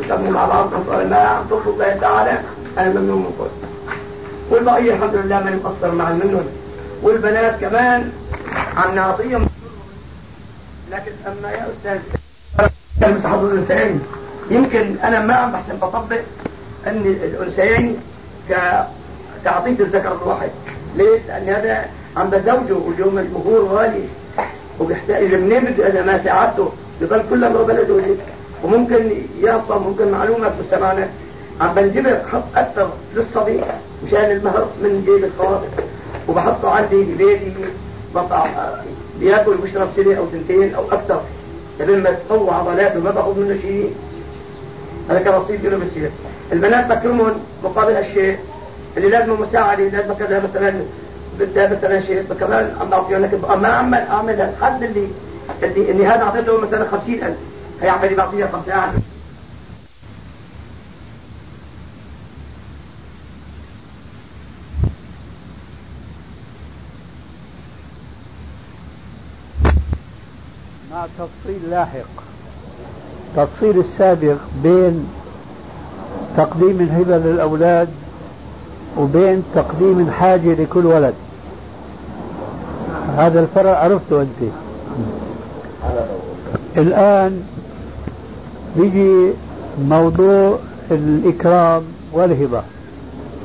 [0.00, 0.70] وتموا مع بعض
[1.10, 2.38] ما عم تطلب الله تعالى.
[2.78, 3.65] أنا ممنون من كل
[4.50, 6.46] والبقية الحمد لله ماني مقصر مع المنون
[7.02, 8.12] والبنات كمان
[8.76, 9.46] عم نعطيهم
[10.92, 12.00] لكن أما يا أستاذ
[13.00, 14.00] كلمة حظ الأنثيين.
[14.50, 16.20] يمكن أنا ما عم بحسن بطبق
[16.86, 17.96] أن الأنثيين
[18.48, 20.50] كتعطيه الذكر الواحد.
[20.96, 21.86] ليش؟ لأن هذا
[22.16, 24.04] عم بزوجه واليوم المهور غالي
[24.80, 26.72] وبيحتاج منين بده اذا ما ساعدته.
[27.00, 28.02] بضل كل امره بلده
[28.64, 29.10] وممكن
[29.42, 31.08] يعصى ممكن معلومه مستمعنا
[31.60, 33.60] عم بنجبر حط أكثر للصبي
[34.06, 35.60] مشان المهر من جيب الخاص
[36.28, 37.52] وبحطه عندي ببيتي
[38.14, 38.46] بقطع
[39.20, 41.20] بياكل وبيشرب سنة أو سنتين أو أكثر.
[41.80, 43.94] لما ما تقوى عضلاته ما بأخذ منه شيء.
[45.10, 46.10] هذا كرصيد له بصير
[46.52, 47.32] البنات بكرمهم
[47.64, 48.38] مقابل هالشيء.
[48.96, 50.74] اللي لازم مساعدة لازم كذا مثلا
[51.40, 55.08] بدها مثلا شيء كمان عم بعطيه لك ما عم أعمل الحد اللي
[55.62, 57.34] اللي اني هذا أعطيته مثلا 50000
[57.82, 58.90] هيعمل لي بعطيه 5000
[71.18, 72.26] تفصيل لاحق.
[73.36, 75.06] تفصيل السابق بين
[76.36, 77.88] تقديم الهبة للأولاد
[78.98, 81.14] وبين تقديم الحاجة لكل ولد.
[83.16, 84.50] هذا الفرق عرفته أنت.
[86.76, 87.42] الآن
[88.76, 89.32] بيجي
[89.88, 90.58] موضوع
[90.90, 91.82] الإكرام
[92.12, 92.62] والهبة.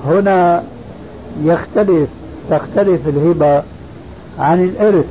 [0.05, 0.63] هنا
[1.43, 2.09] يختلف
[2.49, 3.63] تختلف الهبة
[4.39, 5.05] عن الإرث.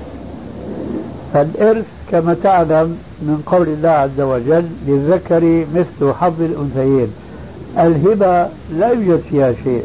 [1.34, 7.08] فالإرث كما تعلم من قول الله عز وجل للذكر مثل حظ الأنثيين.
[7.78, 8.48] الهبة
[8.78, 9.84] لا يوجد فيها شيء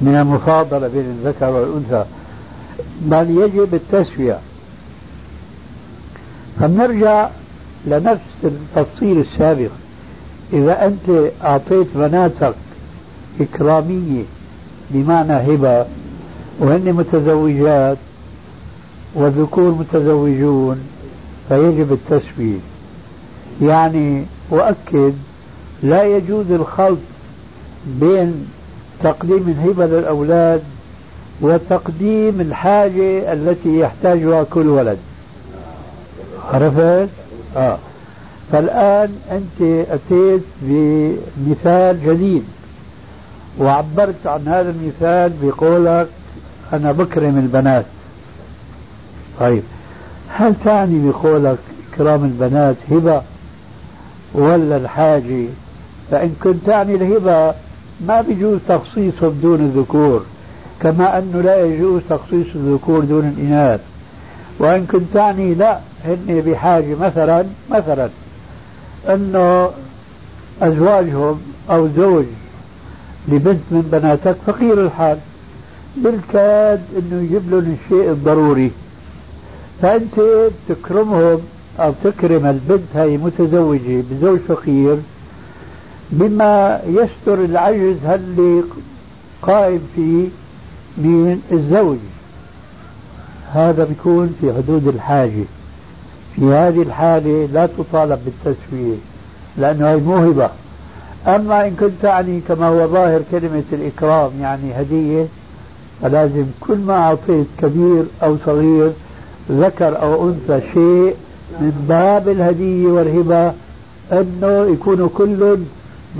[0.00, 2.04] من المفاضلة بين الذكر والأنثى
[3.02, 4.38] بل يجب التسوية.
[6.60, 7.28] فنرجع
[7.86, 9.70] لنفس التفصيل السابق.
[10.52, 12.54] إذا أنت أعطيت بناتك
[13.40, 14.22] إكرامية
[14.90, 15.86] بمعنى هبة
[16.58, 17.96] وهن متزوجات
[19.14, 20.80] والذكور متزوجون
[21.48, 22.58] فيجب التسوية
[23.62, 25.12] يعني أؤكد
[25.82, 26.98] لا يجوز الخلط
[27.86, 28.46] بين
[29.02, 30.62] تقديم الهبة للأولاد
[31.40, 34.98] وتقديم الحاجة التي يحتاجها كل ولد.
[36.52, 37.08] عرفت؟
[37.56, 37.78] آه.
[38.52, 42.44] فالآن أنت أتيت بمثال جديد
[43.58, 46.08] وعبرت عن هذا المثال بقولك
[46.72, 47.84] أنا بكرم البنات.
[49.40, 49.62] طيب.
[50.36, 51.58] هل تعني بقولك
[51.92, 53.22] إكرام البنات هبة
[54.34, 55.44] ولا الحاجة
[56.10, 57.54] فإن كنت تعني الهبة
[58.06, 60.24] ما بيجوز تخصيصهم دون الذكور
[60.80, 63.80] كما أنه لا يجوز تخصيص الذكور دون الإناث.
[64.58, 68.08] وإن كنت تعني لا هن بحاجة مثلا مثلا
[69.08, 69.70] أنه
[70.62, 72.24] أزواجهم أو زوج
[73.28, 75.18] لبنت من بناتك فقير الحال
[75.96, 78.70] بالكاد أنه يجيب لهم الشيء الضروري.
[79.82, 81.40] فأنت تكرمهم
[81.80, 84.96] أو تكرم البنت هاي متزوجة بزوج فقير
[86.10, 88.62] بما يستر العجز اللي
[89.42, 90.26] قائم فيه
[90.98, 91.98] من الزوج.
[93.52, 95.44] هذا بيكون في حدود الحاجة.
[96.36, 98.96] في هذه الحالة لا تطالب بالتسوية
[99.58, 100.50] لأنه هي موهبة.
[101.26, 105.26] أما إن كنت تعني كما هو ظاهر كلمة الإكرام يعني هدية
[106.02, 108.92] فلازم كل ما أعطيت كبير أو صغير
[109.50, 111.14] ذكر أو أنثى شيء
[111.60, 113.52] من باب الهدية والهبة
[114.12, 115.58] أنه يكونوا كل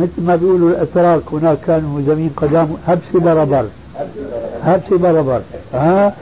[0.01, 1.23] مثل ما بيقولوا الأتراك.
[1.33, 3.65] هناك كانوا زمين قدام هبسي بربر.
[4.65, 5.41] هبسي بربر.
[5.75, 6.15] ها؟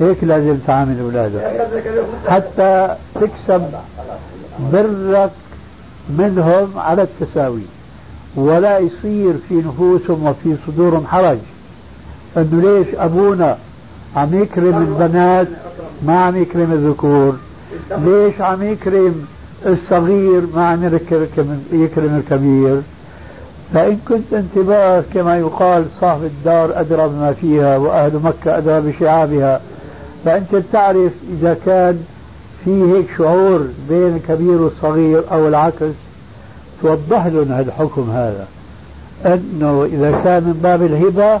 [0.00, 1.66] هيك لازم تعامل أولادك.
[2.28, 3.62] حتى تكسب
[4.72, 5.30] برك
[6.18, 7.62] منهم على التساوي.
[8.36, 11.38] ولا يصير في نفوسهم وفي صدورهم حرج.
[12.36, 13.56] أنه ليش أبونا
[14.16, 15.48] عم يكرم البنات
[16.06, 17.36] ما عم يكرم الذكور.
[17.98, 19.26] ليش عم يكرم
[19.66, 20.84] الصغير ما عم
[21.72, 22.80] يكرم الكبير؟
[23.74, 29.60] فإن كنت أنت بقى كما يقال صاحب الدار أدرى بما فيها وأهل مكة أدرى بشعابها
[30.24, 32.04] فأنت تعرف إذا كان
[32.64, 35.92] في هيك شعور بين الكبير والصغير أو العكس
[36.82, 38.46] توضح لهم الحكم هذا.
[39.26, 41.40] أنه إذا كان من باب الهبة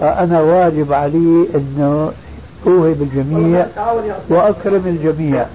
[0.00, 2.12] فأنا واجب علي أنه
[2.66, 3.66] أوهب الجميع
[4.28, 5.46] وأكرم الجميع.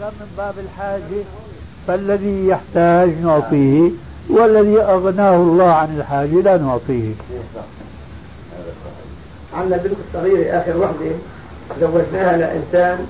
[0.00, 1.24] من باب الحاجة
[1.86, 3.90] فالذي يحتاج نعطيه
[4.30, 7.12] والذي أغناه الله عن الحاجة لا نعطيه.
[9.58, 11.10] عندنا بنت الصغيرة آخر وحدة
[11.80, 13.06] زوجناها لإنسان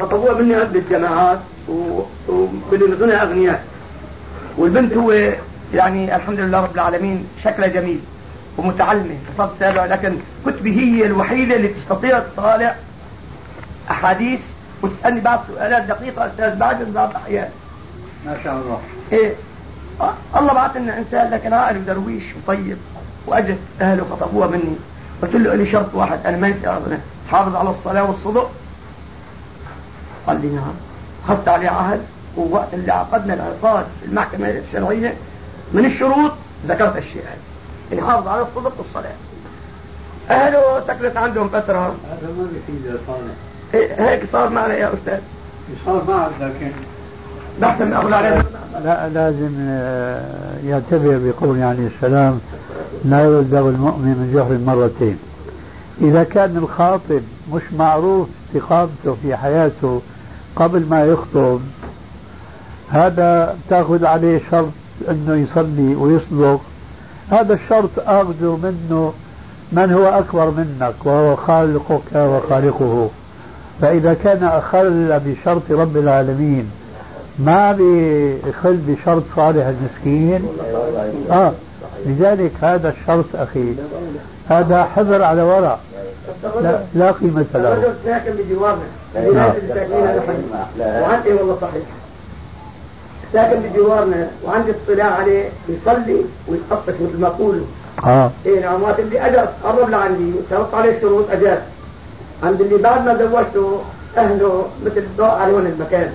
[0.00, 1.38] خطبوها مني عدة جماعات
[2.28, 3.64] وبلغنا أغنياء.
[4.58, 5.32] والبنت هو
[5.74, 8.00] يعني الحمد لله رب العالمين شكلها جميل.
[8.58, 12.76] ومتعلمة في صف سابع لكن كتبي هي الوحيدة اللي تستطيع تطالع
[13.90, 14.40] أحاديث
[14.82, 17.48] وتسألني بعض سؤالات دقيقة أستاذ بعد بعض الأحيان
[18.26, 18.80] ما شاء الله.
[19.12, 19.34] إيه.
[20.00, 22.76] آه، الله بعث لنا إنسان لكن عارف درويش وطيب
[23.26, 24.76] وأجت أهله خطبوها مني.
[25.22, 26.98] قلت له لي شرط واحد أنا ما يسأل
[27.28, 28.50] تحافظ على الصلاة والصدق.
[30.26, 30.74] قال لي نعم.
[31.28, 32.00] خذت عليه عهد
[32.36, 35.14] ووقت اللي عقدنا العقاد في المحكمة الشرعية
[35.72, 36.32] من الشروط
[36.66, 37.51] ذكرت الشيء هذا.
[37.92, 39.12] يحافظ على الصدق والصلاة
[40.30, 41.78] أهله سكنت عندهم فترة.
[41.86, 43.34] هذا ما بيفيد صالح
[43.74, 45.20] إيه، هيك صار معنا يا أستاذ.
[45.86, 46.70] صار معك لكن
[47.60, 48.44] بحسن ما أقول عليه
[48.84, 52.40] لا لازم آه، يعتبر بقول عليه السلام
[53.04, 55.18] لا يلدغ المؤمن من جهر مرتين.
[56.00, 57.22] إذا كان الخاطب
[57.52, 60.02] مش معروف استقامته في حياته
[60.56, 61.60] قبل ما يخطب
[62.90, 64.68] هذا تأخذ عليه شرط
[65.10, 66.60] إنه يصلي ويصدق.
[67.32, 69.12] هذا الشرط اخذه منه
[69.72, 73.10] من هو أكبر منك وهو خالقك وخالقه.
[73.80, 76.70] فإذا كان أخل بشرط رب العالمين
[77.38, 80.48] ما بيخل بشرط صالح المسكين؟
[81.30, 81.52] آه
[82.06, 83.74] لذلك هذا الشرط أخي
[84.48, 85.78] هذا حذر على ورع
[86.62, 87.72] لا, لا قيمة له.
[87.72, 88.82] الرجل ساكن بجوارنا
[89.34, 89.52] نعم.
[90.80, 91.82] وعندي والله صحيح.
[93.32, 96.16] ساكن بجوارنا وعندي اطلاع عليه يصلي
[96.48, 97.64] ويتقطش مثل ما يقولوا
[98.04, 98.30] آه.
[98.46, 101.58] اي نعم وقت اللي اجى قرب لعندي شرط عليه الشروط اجاز
[102.42, 103.80] عند اللي بعد ما زوجته
[104.16, 106.12] أهله مثل الضوء على وين المكان.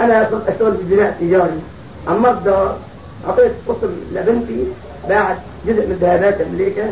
[0.00, 1.60] أنا صرت أشتغل في بناء تجاري.
[2.08, 2.76] عم الدار
[3.28, 4.66] أعطيت قسم لبنتي
[5.08, 6.90] بعد جزء من ذهبات أمريكا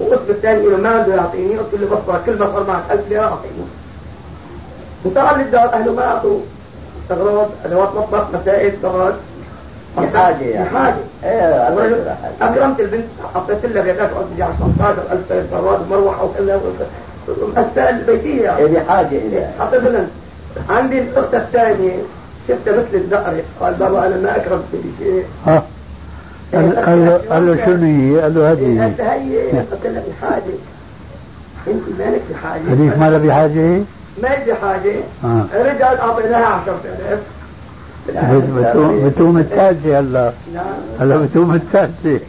[0.00, 3.22] وقسم الثاني له ما بده يعطيني قلت له بس كل ما صار معك 1000 ليرة
[3.22, 3.64] أعطيني.
[5.04, 6.40] وطبعا للدار أهله ما اعطوا
[7.10, 9.14] استغراض ادوات مطبخ مسائل استغراض
[9.98, 10.94] بحاجه يعني بحاجه
[11.24, 11.68] إيه
[12.42, 13.04] أكرمت البنت
[13.34, 16.60] حطيت لها غيرات قصدي على 15000 استغراض مروحة وكذا
[17.56, 18.58] مسائل بيتيه يعني.
[18.58, 19.46] إيه بحاجه إلى.
[19.60, 20.06] حطيت لها.
[20.68, 21.92] عندي الاخت الثانية
[22.48, 23.42] شفتها مثل الزقرة.
[23.60, 25.62] قال بابا أنا ما أكرمت بشيء ها.
[26.54, 28.94] قال له قال له شنو هي؟ قال له هذه.
[28.98, 30.42] هي قلت لها بحاجه
[31.66, 33.82] أنت مالك بحاجه هذيك ما لها بحاجة؟
[34.22, 34.94] ما هي بحاجه
[35.24, 35.44] آه.
[35.54, 37.18] رجال اعطيناها 10000
[39.06, 40.32] بتوم الثالثة هلا.
[40.54, 40.64] نعم.
[41.00, 42.20] هلا بتوم الثالثة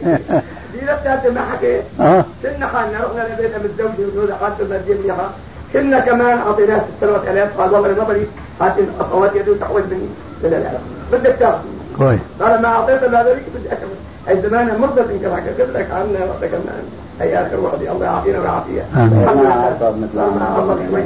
[0.72, 2.24] دي نفسها ما حكيت آه.
[2.42, 5.30] كنا حالنا رحنا لبيتها متزوجة وزوجة حالته المادية منيحة
[5.72, 8.26] كنا كمان اعطيناها ست سنوات الاف قال والله ما بريد
[8.60, 10.08] هات اخواتي يدو تحويل مني.
[10.42, 10.70] لا لا
[11.12, 11.58] بدك تاخذ.
[11.98, 12.20] كويس.
[12.40, 13.88] قال ما اعطيت الا هذوليك بدي اكمل
[14.28, 16.82] أي زمان مرضت إنك حكيت لك عنها وقتها كمان
[17.22, 18.84] هي اخر وحده الله يعافينا ويعافيها.
[18.94, 20.98] الحمد لله ما ما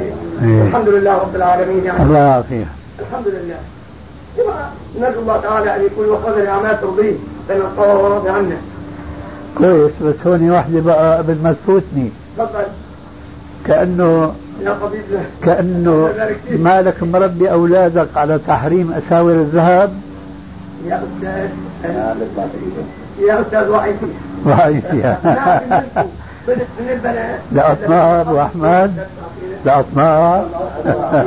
[0.43, 0.63] إيه.
[0.63, 1.85] الحمد لله رب العالمين.
[1.85, 2.67] يعني الله يعافيك.
[3.01, 3.57] الحمد لله.
[4.37, 4.51] ثم
[5.01, 7.15] نرجو الله تعالى أن يكون وفقنا لاعمال ترضيه
[7.49, 8.57] لأن الله راضي عنا
[9.59, 12.11] كويس بس هون واحدة بقى قبل ما تفوتني.
[12.39, 12.65] تفضل.
[13.67, 14.77] كأنه يا
[15.43, 16.11] كأنه
[16.51, 19.93] مالك مربي أولادك على تحريم أساور الذهب؟
[20.87, 21.49] يا أستاذ.
[23.21, 23.97] يا أستاذ وحيد
[24.45, 25.19] وهي فيها
[26.49, 29.07] من البنات لأطناب وأحمد
[29.65, 30.47] لأطناب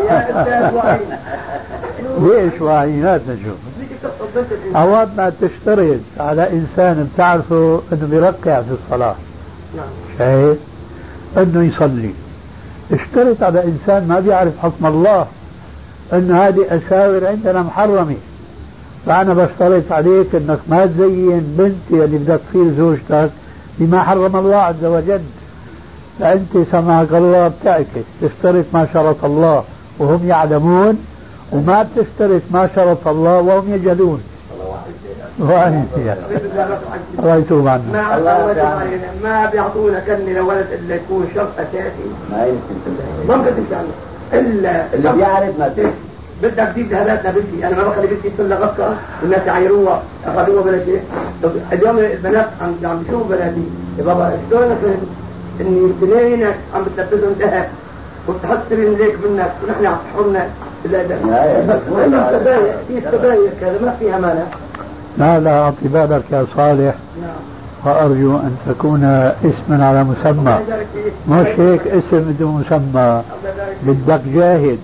[0.10, 1.00] يا أستاذ وحيد
[2.20, 3.58] ليش وعينات نشوف.
[4.76, 9.16] أوقات ما تشترط على إنسان بتعرفه إنه بيركع في الصلاة.
[9.78, 9.86] نعم.
[10.18, 10.58] شايف؟
[11.38, 12.14] إنه يصلي.
[12.92, 15.26] اشترط على إنسان ما بيعرف حكم الله.
[16.14, 18.16] إنه هذه أساور عندنا محرمة.
[19.06, 23.30] فأنا بشترط عليك إنك ما تزين بنتي اللي بدك تصير زوجتك
[23.80, 25.22] بما حرم الله عز وجل.
[26.20, 29.64] فأنت سمعك الله بتعكس تشترط ما شرط الله
[30.00, 31.06] وهم يعلمون
[31.52, 34.22] وما بتشترط ما شرط الله وهم يجهلون.
[35.40, 35.88] وأنت
[37.20, 38.20] الله يتوب ما عنا
[39.24, 42.10] ما بيعطونا كلمة لولد إلا يكون شرط أساسي.
[42.32, 42.76] ما يمكن
[43.34, 46.09] ممكن تمشي إلا اللي بيعرف ما تمشي.
[46.44, 51.02] بدك تجيب ذهبات لبنتي أنا ما بخلي بنتي تسلى غصه والناس يعايروها أخذوها بلا شيء.
[51.44, 53.64] طب اليوم البنات عم عم بيشوفوا بناتي.
[53.98, 54.98] يا بابا شلون أنا فهمت؟
[55.62, 57.68] إني اثنينك عم بتلبسهم ذهب.
[58.28, 60.48] وتحط رجليك منك ونحن عم تحرنا
[60.92, 61.16] لا لا.
[62.88, 64.44] في السبايك هذا ما فيها مانع.
[65.18, 66.96] لا لا أعطي بالك يا صالح.
[67.22, 67.32] نعم.
[67.86, 69.04] وأرجو أن تكون
[69.46, 70.60] اسما على مسمى.
[71.30, 73.22] مش هيك اسم بدون مسمى.
[73.84, 74.80] بدك جاهد.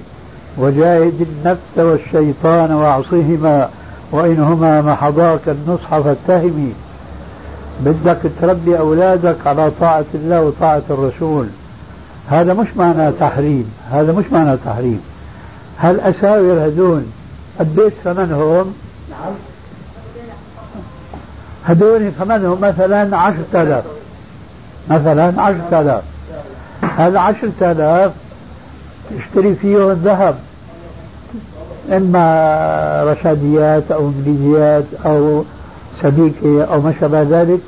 [0.58, 3.70] وجاهد النفس والشيطان واعصهما
[4.12, 6.74] وإنهما محضاك النصح فاتهمي
[7.80, 11.48] بدك تربي أولادك على طاعة الله وطاعة الرسول.
[12.30, 15.02] هذا مش معنى تحريم هذا مش معنى تحريم.
[15.80, 17.04] هالأساور هدول
[17.60, 18.74] قديش ثمنهم
[21.66, 23.84] هدول ثمنهم مثلا عشرة آلاف.
[24.90, 26.04] مثلا عشرة آلاف.
[26.98, 28.12] هذا عشرة آلاف
[29.20, 30.36] اشتري فيهم ذهب
[31.92, 35.44] إما رشاديات أو إنجليزيات أو
[36.02, 37.60] سبيكة أو ما شابه ذلك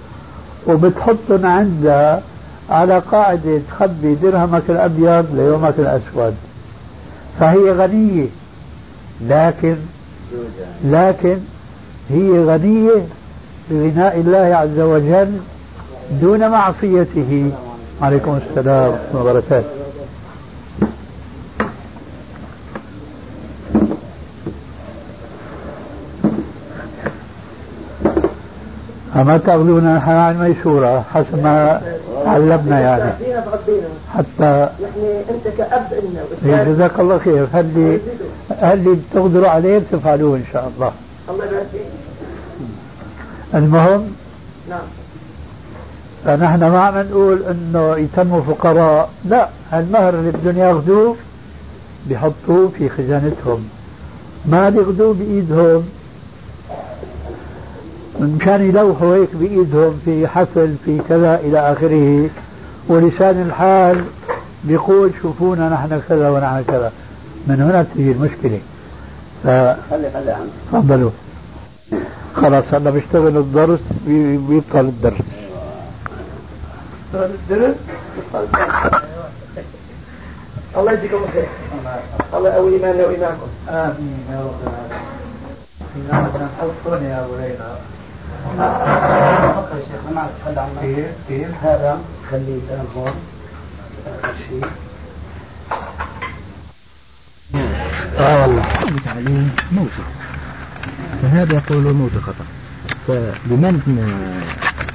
[0.68, 2.22] وبتحطهم عندها
[2.70, 6.36] على قاعدة تخبي درهمك الأبيض ليومك الأسود.
[7.40, 8.28] فهي غنية.
[9.28, 9.76] لكن
[10.86, 11.38] لكن
[12.10, 13.02] هي غنية
[13.72, 15.32] بغناء الله عز وجل
[16.22, 17.52] دون معصيته.
[18.02, 19.77] عليكم السلام وبركاته.
[29.18, 31.82] أما تأخذون نحن عن ميسورة حسب ما
[32.26, 33.12] علمنا يعني.
[34.14, 35.88] حتى يعني أنت كأب
[36.44, 37.48] لنا جزاك الله خير.
[37.54, 38.00] هل
[38.62, 40.92] اللي بتقدروا عليه بتفعلوه إن شاء الله.
[41.30, 41.82] الله يبارك فيك.
[43.54, 44.12] المهم
[44.70, 44.80] نعم.
[46.26, 49.10] فنحن ما عم نقول إنه يتموا فقراء.
[49.26, 51.16] لا المهر اللي بدهم ياخذوه
[52.08, 53.70] بيحطوه في خزانتهم.
[54.46, 55.84] ما بياخذوه بإيدهم.
[58.22, 62.30] مشان يلوحوا هيك بإيدهم في حفل في كذا إلى آخره.
[62.88, 64.04] ولسان الحال
[64.64, 66.92] بيقول شوفونا نحن كذا ونحن كذا.
[67.48, 68.60] من هنا تجي المشكلة.
[69.44, 69.48] ف...
[69.48, 70.36] خلي خلي
[70.72, 71.12] تفضلوا.
[72.36, 75.22] خلاص هلا بيشتغل الدرس بي- بيبطل الدرس.
[77.14, 77.76] الدرس؟
[80.78, 81.48] الله يجزيكم الخير
[82.34, 83.48] الله يقوي إيماننا وإيمانكم.
[83.70, 84.20] آمين.
[84.32, 84.56] يا رب
[86.08, 87.12] العالمين.
[87.12, 87.78] يا أبو ليلى.
[88.46, 93.14] تفضل يا شيخ ما تتحدى عن كيف كيف هذا خليه كلام هون
[94.50, 94.66] شيء.
[98.18, 98.64] آه والله
[99.72, 100.04] موته
[101.22, 102.46] فهذا يقول موت خطأ
[103.08, 103.76] فبمن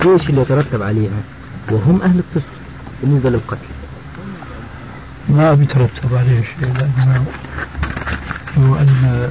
[0.06, 1.20] إيش اللي يترتب عليها؟
[1.70, 2.52] وهم أهل الطفل
[3.02, 3.68] بالنسبة للقتل.
[5.28, 7.24] ما بيترتب عليه شيء لأنه
[8.58, 9.30] هو أن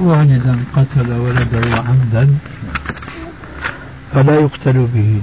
[0.00, 2.34] والدا قتل ولده عمدا
[4.12, 5.22] فلا يقتل به.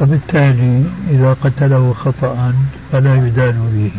[0.00, 2.54] وبالتالي إذا قتله خطأ
[2.92, 3.92] فلا يدان به.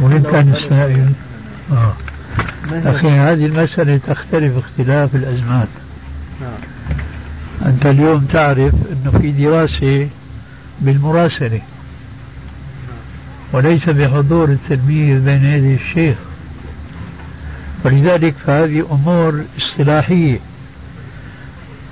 [0.00, 1.12] وإن كان السائل
[1.72, 1.92] آه.
[2.72, 5.68] أخي هذه المسألة تختلف اختلاف الأزمات
[7.66, 10.08] أنت اليوم تعرف أنه في دراسة
[10.80, 11.60] بالمراسلة
[13.52, 16.16] وليس بحضور التلميذ بين يدي الشيخ.
[17.84, 20.38] ولذلك فهذه أمور اصطلاحية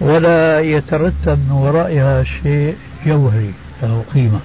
[0.01, 3.53] ولا يترتب من ورائها شيء جوهري
[3.83, 4.41] له قيمة.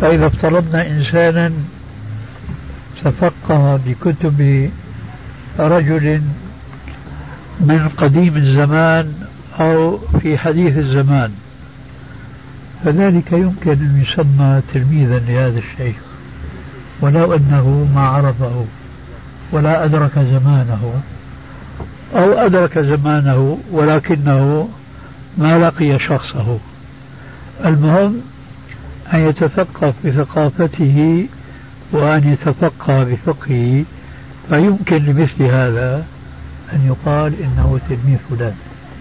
[0.00, 1.52] فإذا افترضنا إنسانا
[3.04, 4.70] تفقه بكتب
[5.58, 6.22] رجل
[7.60, 9.25] من قديم الزمان
[9.60, 11.32] أو في حديث الزمان.
[12.84, 15.96] فذلك يمكن أن يسمى تلميذا لهذا الشيخ
[17.00, 18.64] ولو أنه ما عرفه
[19.52, 21.02] ولا أدرك زمانه
[22.14, 24.68] أو أدرك زمانه ولكنه
[25.38, 26.58] ما لقي شخصه.
[27.64, 28.20] المهم
[29.14, 31.26] أن يتفقه بثقافته
[31.92, 33.84] وأن يتفقه بفقهه
[34.48, 36.04] فيمكن لمثل هذا
[36.72, 38.54] أن يقال إنه تلميذ فلان.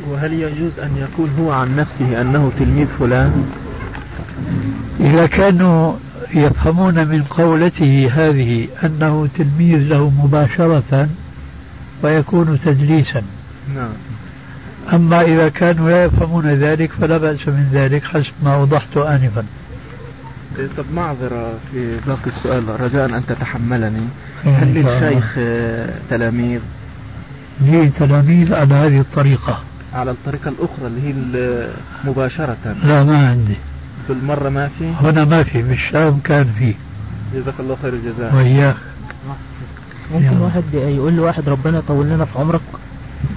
[0.10, 3.52] وهل يجوز أن يقول هو عن نفسه أنه تلميذ فلان؟
[5.00, 5.94] إذا كانوا
[6.34, 11.10] يفهمون من قولته هذه أنه تلميذ له مباشرة
[12.02, 13.22] فيكون تدليسا.
[13.76, 13.94] نعم.
[14.94, 19.44] أما إذا كانوا لا يفهمون ذلك فلا بأس من ذلك حسب ما وضحت آنفا.
[20.78, 24.08] طب معذرة في باقي السؤال رجاء أن تتحملني.
[24.46, 24.74] هل.
[24.74, 26.60] للشيخ آه، تلاميذ؟
[27.62, 29.60] لي تلاميذ على هذه الطريقة.
[29.96, 31.74] على الطريقة الأخرى اللي هي ال-
[32.06, 32.58] مباشرة.
[32.84, 33.56] لا ما عندي.
[34.10, 36.74] بالمرة ما في؟ هنا ما في بالشام كان فيه.
[37.36, 38.36] جزاك الله خير الجزاء.
[38.36, 38.76] وإياك.
[40.14, 40.40] ممكن يلا.
[40.40, 42.62] واحد يقول لواحد ربنا يطول لنا في عمرك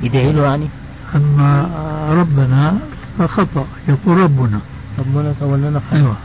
[0.03, 0.67] يدعي له يعني؟
[1.15, 1.69] أما
[2.11, 2.79] ربنا
[3.19, 4.61] فخطأ يقول ربنا.
[4.99, 6.05] ربنا يطول لنا في عمرك.
[6.07, 6.17] أيوة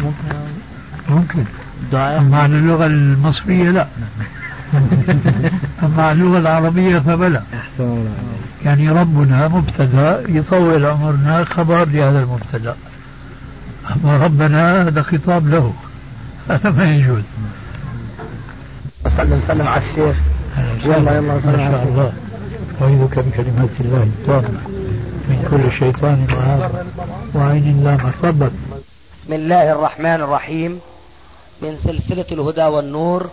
[0.00, 0.36] ممكن.
[1.08, 1.44] ممكن.
[1.92, 2.18] دعاء.
[2.20, 3.86] أما على اللغة المصرية لا.
[5.82, 7.42] أما على اللغة العربية فبلى.
[8.64, 12.76] يعني ربنا مبتدأ يطول عمرنا خبر لهذا المبتدأ.
[13.90, 15.72] أما ربنا هذا خطاب له.
[16.50, 17.22] هذا ما يجوز.
[19.04, 20.16] صلى الله وسلم على الشيخ.
[20.84, 22.12] يلا يلا صلى ما شاء الله.
[22.82, 24.60] أعيذك بكلمات الله التامة.
[25.28, 26.86] من كل شيطان وهاب
[27.34, 28.52] وعين لا مصبت
[29.24, 30.80] بسم الله الرحمن الرحيم.
[31.62, 33.30] من سلسلة الهدى والنور.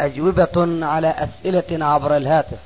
[0.00, 2.58] أجوبة على أسئلة عبر الهاتف.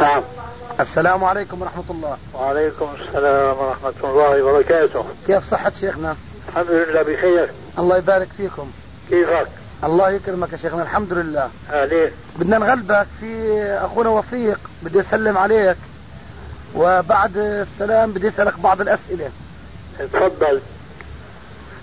[0.00, 0.22] نعم.
[0.80, 2.16] السلام عليكم ورحمة الله.
[2.34, 5.04] وعليكم السلام ورحمة الله وبركاته.
[5.26, 6.16] كيف صحة شيخنا؟
[6.48, 7.50] الحمد لله بخير.
[7.78, 8.70] الله يبارك فيكم.
[9.10, 9.48] كيفك؟
[9.84, 11.50] الله يكرمك يا شيخنا الحمد لله.
[11.70, 15.76] أهلين بدنا نغلبك في أخونا وفيق بدي أسلم عليك.
[16.74, 19.30] وبعد السلام بدي أسألك بعض الأسئلة.
[19.98, 20.60] تفضل.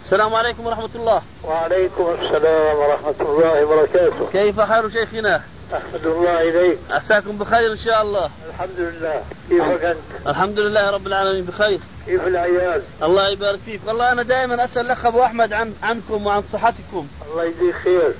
[0.03, 1.21] السلام عليكم ورحمة الله.
[1.43, 4.27] وعليكم السلام ورحمة الله وبركاته.
[4.31, 5.41] كيف حال شيخنا؟
[5.73, 6.77] أحمد الله إليك.
[6.89, 8.29] عساكم بخير إن شاء الله.
[8.49, 9.23] الحمد لله.
[9.49, 11.79] كيفك أنت؟ الحمد لله رب العالمين بخير.
[12.05, 13.81] كيف العيال؟ الله يبارك فيك.
[13.87, 17.07] والله أنا دائما أسأل الأخ أبو أحمد عن عنكم وعن صحتكم.
[17.31, 18.13] الله يجزيك خير.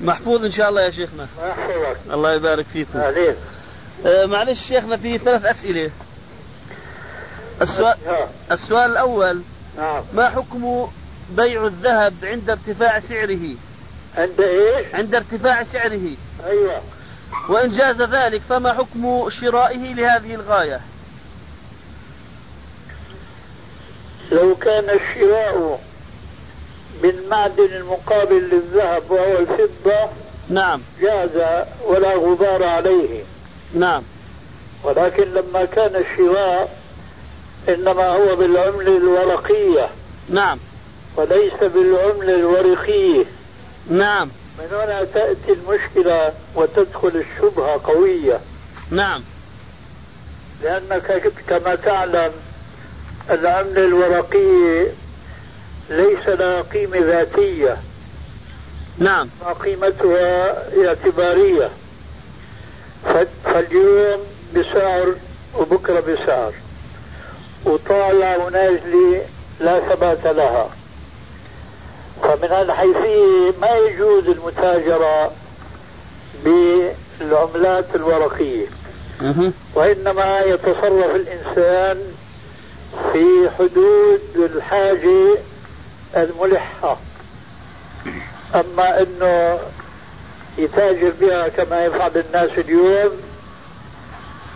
[0.00, 1.26] محفوظ إن شاء الله يا شيخنا.
[1.40, 1.96] ما يحفظك.
[2.12, 2.98] الله يبارك فيكم.
[2.98, 3.34] أهلين
[4.06, 5.90] آه معلش شيخنا في ثلاث أسئلة.
[7.62, 8.28] السؤال ها.
[8.52, 9.42] السؤال الأول
[9.78, 10.02] نعم.
[10.14, 10.88] ما حكم
[11.30, 13.56] بيع الذهب عند ارتفاع سعره؟
[14.16, 16.16] عند إيش؟ عند ارتفاع سعره.
[16.46, 16.82] أيوة.
[17.48, 20.80] وإن جاز ذلك فما حكم شرائه لهذه الغاية؟
[24.32, 25.80] لو كان الشراء
[27.02, 30.10] من معدن المقابل للذهب وهو الفضة
[30.48, 30.82] نعم.
[31.00, 33.24] جاز ولا غبار عليه.
[33.74, 34.02] نعم.
[34.84, 36.78] ولكن لما كان الشراء
[37.68, 39.88] إنما هو بالعملة الورقية.
[40.28, 40.58] نعم.
[41.16, 43.24] وليس بالعملة الورقية
[43.90, 44.30] نعم.
[44.58, 48.40] من هنا تأتي المشكلة وتدخل الشبهة قوية.
[48.90, 49.22] نعم.
[50.62, 52.32] لأنك كما تعلم
[53.30, 54.86] العملة الورقية
[55.90, 57.76] ليس لها قيمة ذاتية.
[58.98, 59.28] نعم.
[59.60, 60.56] قيمتها
[60.86, 61.70] اعتبارية.
[63.44, 64.20] فاليوم
[64.54, 65.14] بسعر
[65.58, 66.52] وبكرة بسعر
[67.64, 69.22] وطالع ونازلة
[69.60, 70.70] لا ثبات لها.
[72.22, 75.32] فمن هالحيثية ما يجوز المتاجرة
[76.44, 78.66] بالعملات الورقية.
[79.74, 82.00] وإنما يتصرف الإنسان
[83.12, 85.38] في حدود الحاجة
[86.16, 86.96] الملحة.
[88.54, 89.58] أما أنه
[90.58, 93.10] يتاجر بها كما يفعل الناس اليوم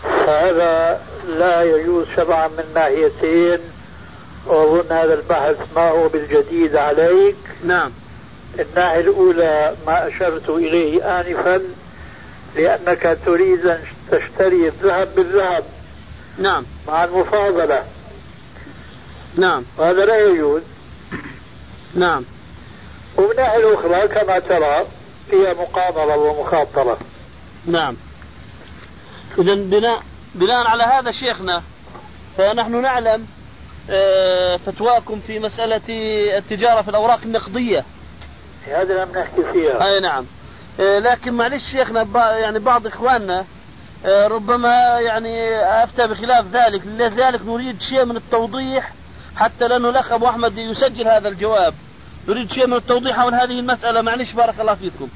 [0.03, 3.59] فهذا لا يجوز شرعا من ناحيتين.
[4.45, 7.35] وأظن هذا البحث ما هو بالجديد عليك.
[7.65, 7.91] نعم.
[8.59, 11.61] الناحية الأولى ما أشرت إليه آنفا
[12.55, 13.79] لأنك تريد أن
[14.11, 15.63] تشتري الذهب بالذهب
[16.37, 16.65] نعم.
[16.87, 17.83] مع المفاضلة.
[19.35, 19.63] نعم.
[19.77, 20.61] وهذا لا يجوز.
[21.95, 22.23] نعم.
[23.17, 24.85] ومن الناحية الأخرى كما ترى
[25.31, 26.97] هي مقامرة ومخاطرة.
[27.65, 27.95] نعم.
[29.39, 30.03] إذا بناء
[30.35, 31.63] بناء على هذا شيخنا
[32.37, 33.27] فنحن نعلم
[33.89, 35.81] آه، فتواكم في مسألة
[36.37, 37.85] التجارة في الأوراق النقدية.
[38.67, 39.87] هذا لم نحكي فيها.
[39.87, 40.25] أي نعم.
[40.79, 42.07] آه، لكن معلش شيخنا
[42.37, 43.45] يعني بعض إخواننا
[44.05, 46.81] آه، ربما يعني أفتى بخلاف ذلك.
[46.85, 48.91] لذلك نريد شيء من التوضيح
[49.35, 51.73] حتى لأنه الأخ أبو أحمد يسجل هذا الجواب.
[52.27, 55.07] نريد شيء من التوضيح حول هذه المسألة؟ معلش بارك الله فيكم.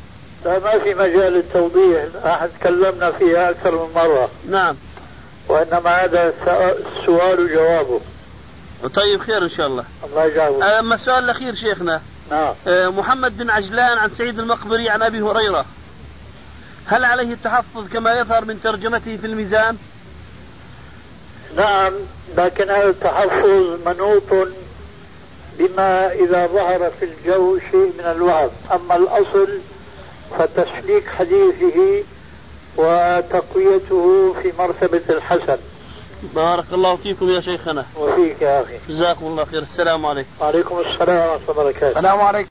[0.45, 2.05] لا ما في مجال للتوضيح.
[2.25, 4.29] نحن تكلمنا فيها أكثر من مرة.
[4.49, 4.75] نعم.
[5.49, 8.01] وإنما هذا الس- السؤال وجوابه.
[8.95, 9.83] طيب خير إن شاء الله.
[10.03, 12.01] الله يجعله أما السؤال الأخير شيخنا.
[12.31, 12.53] نعم.
[12.67, 15.65] آه، محمد بن عجلان عن سعيد المقبري عن أبي هريرة.
[16.85, 19.77] هل عليه التحفظ كما يظهر من ترجمته في الميزان؟
[21.57, 21.93] نعم
[22.37, 24.47] لكن هذا التحفظ منوط
[25.61, 29.59] بما إذا ظهر في الجو شيء من الوهم أما الأصل
[30.39, 32.03] فتسليك حديثه
[32.77, 35.57] وتقويته في مرتبة الحسن.
[36.35, 37.85] بارك الله فيكم يا شيخنا.
[37.97, 38.77] وفيك يا أخي.
[38.89, 39.61] جزاكم الله خير.
[39.61, 40.29] السلام عليكم.
[40.41, 41.87] وعليكم السلام ورحمة الله وبركاته.
[41.87, 42.49] السلام عليكم.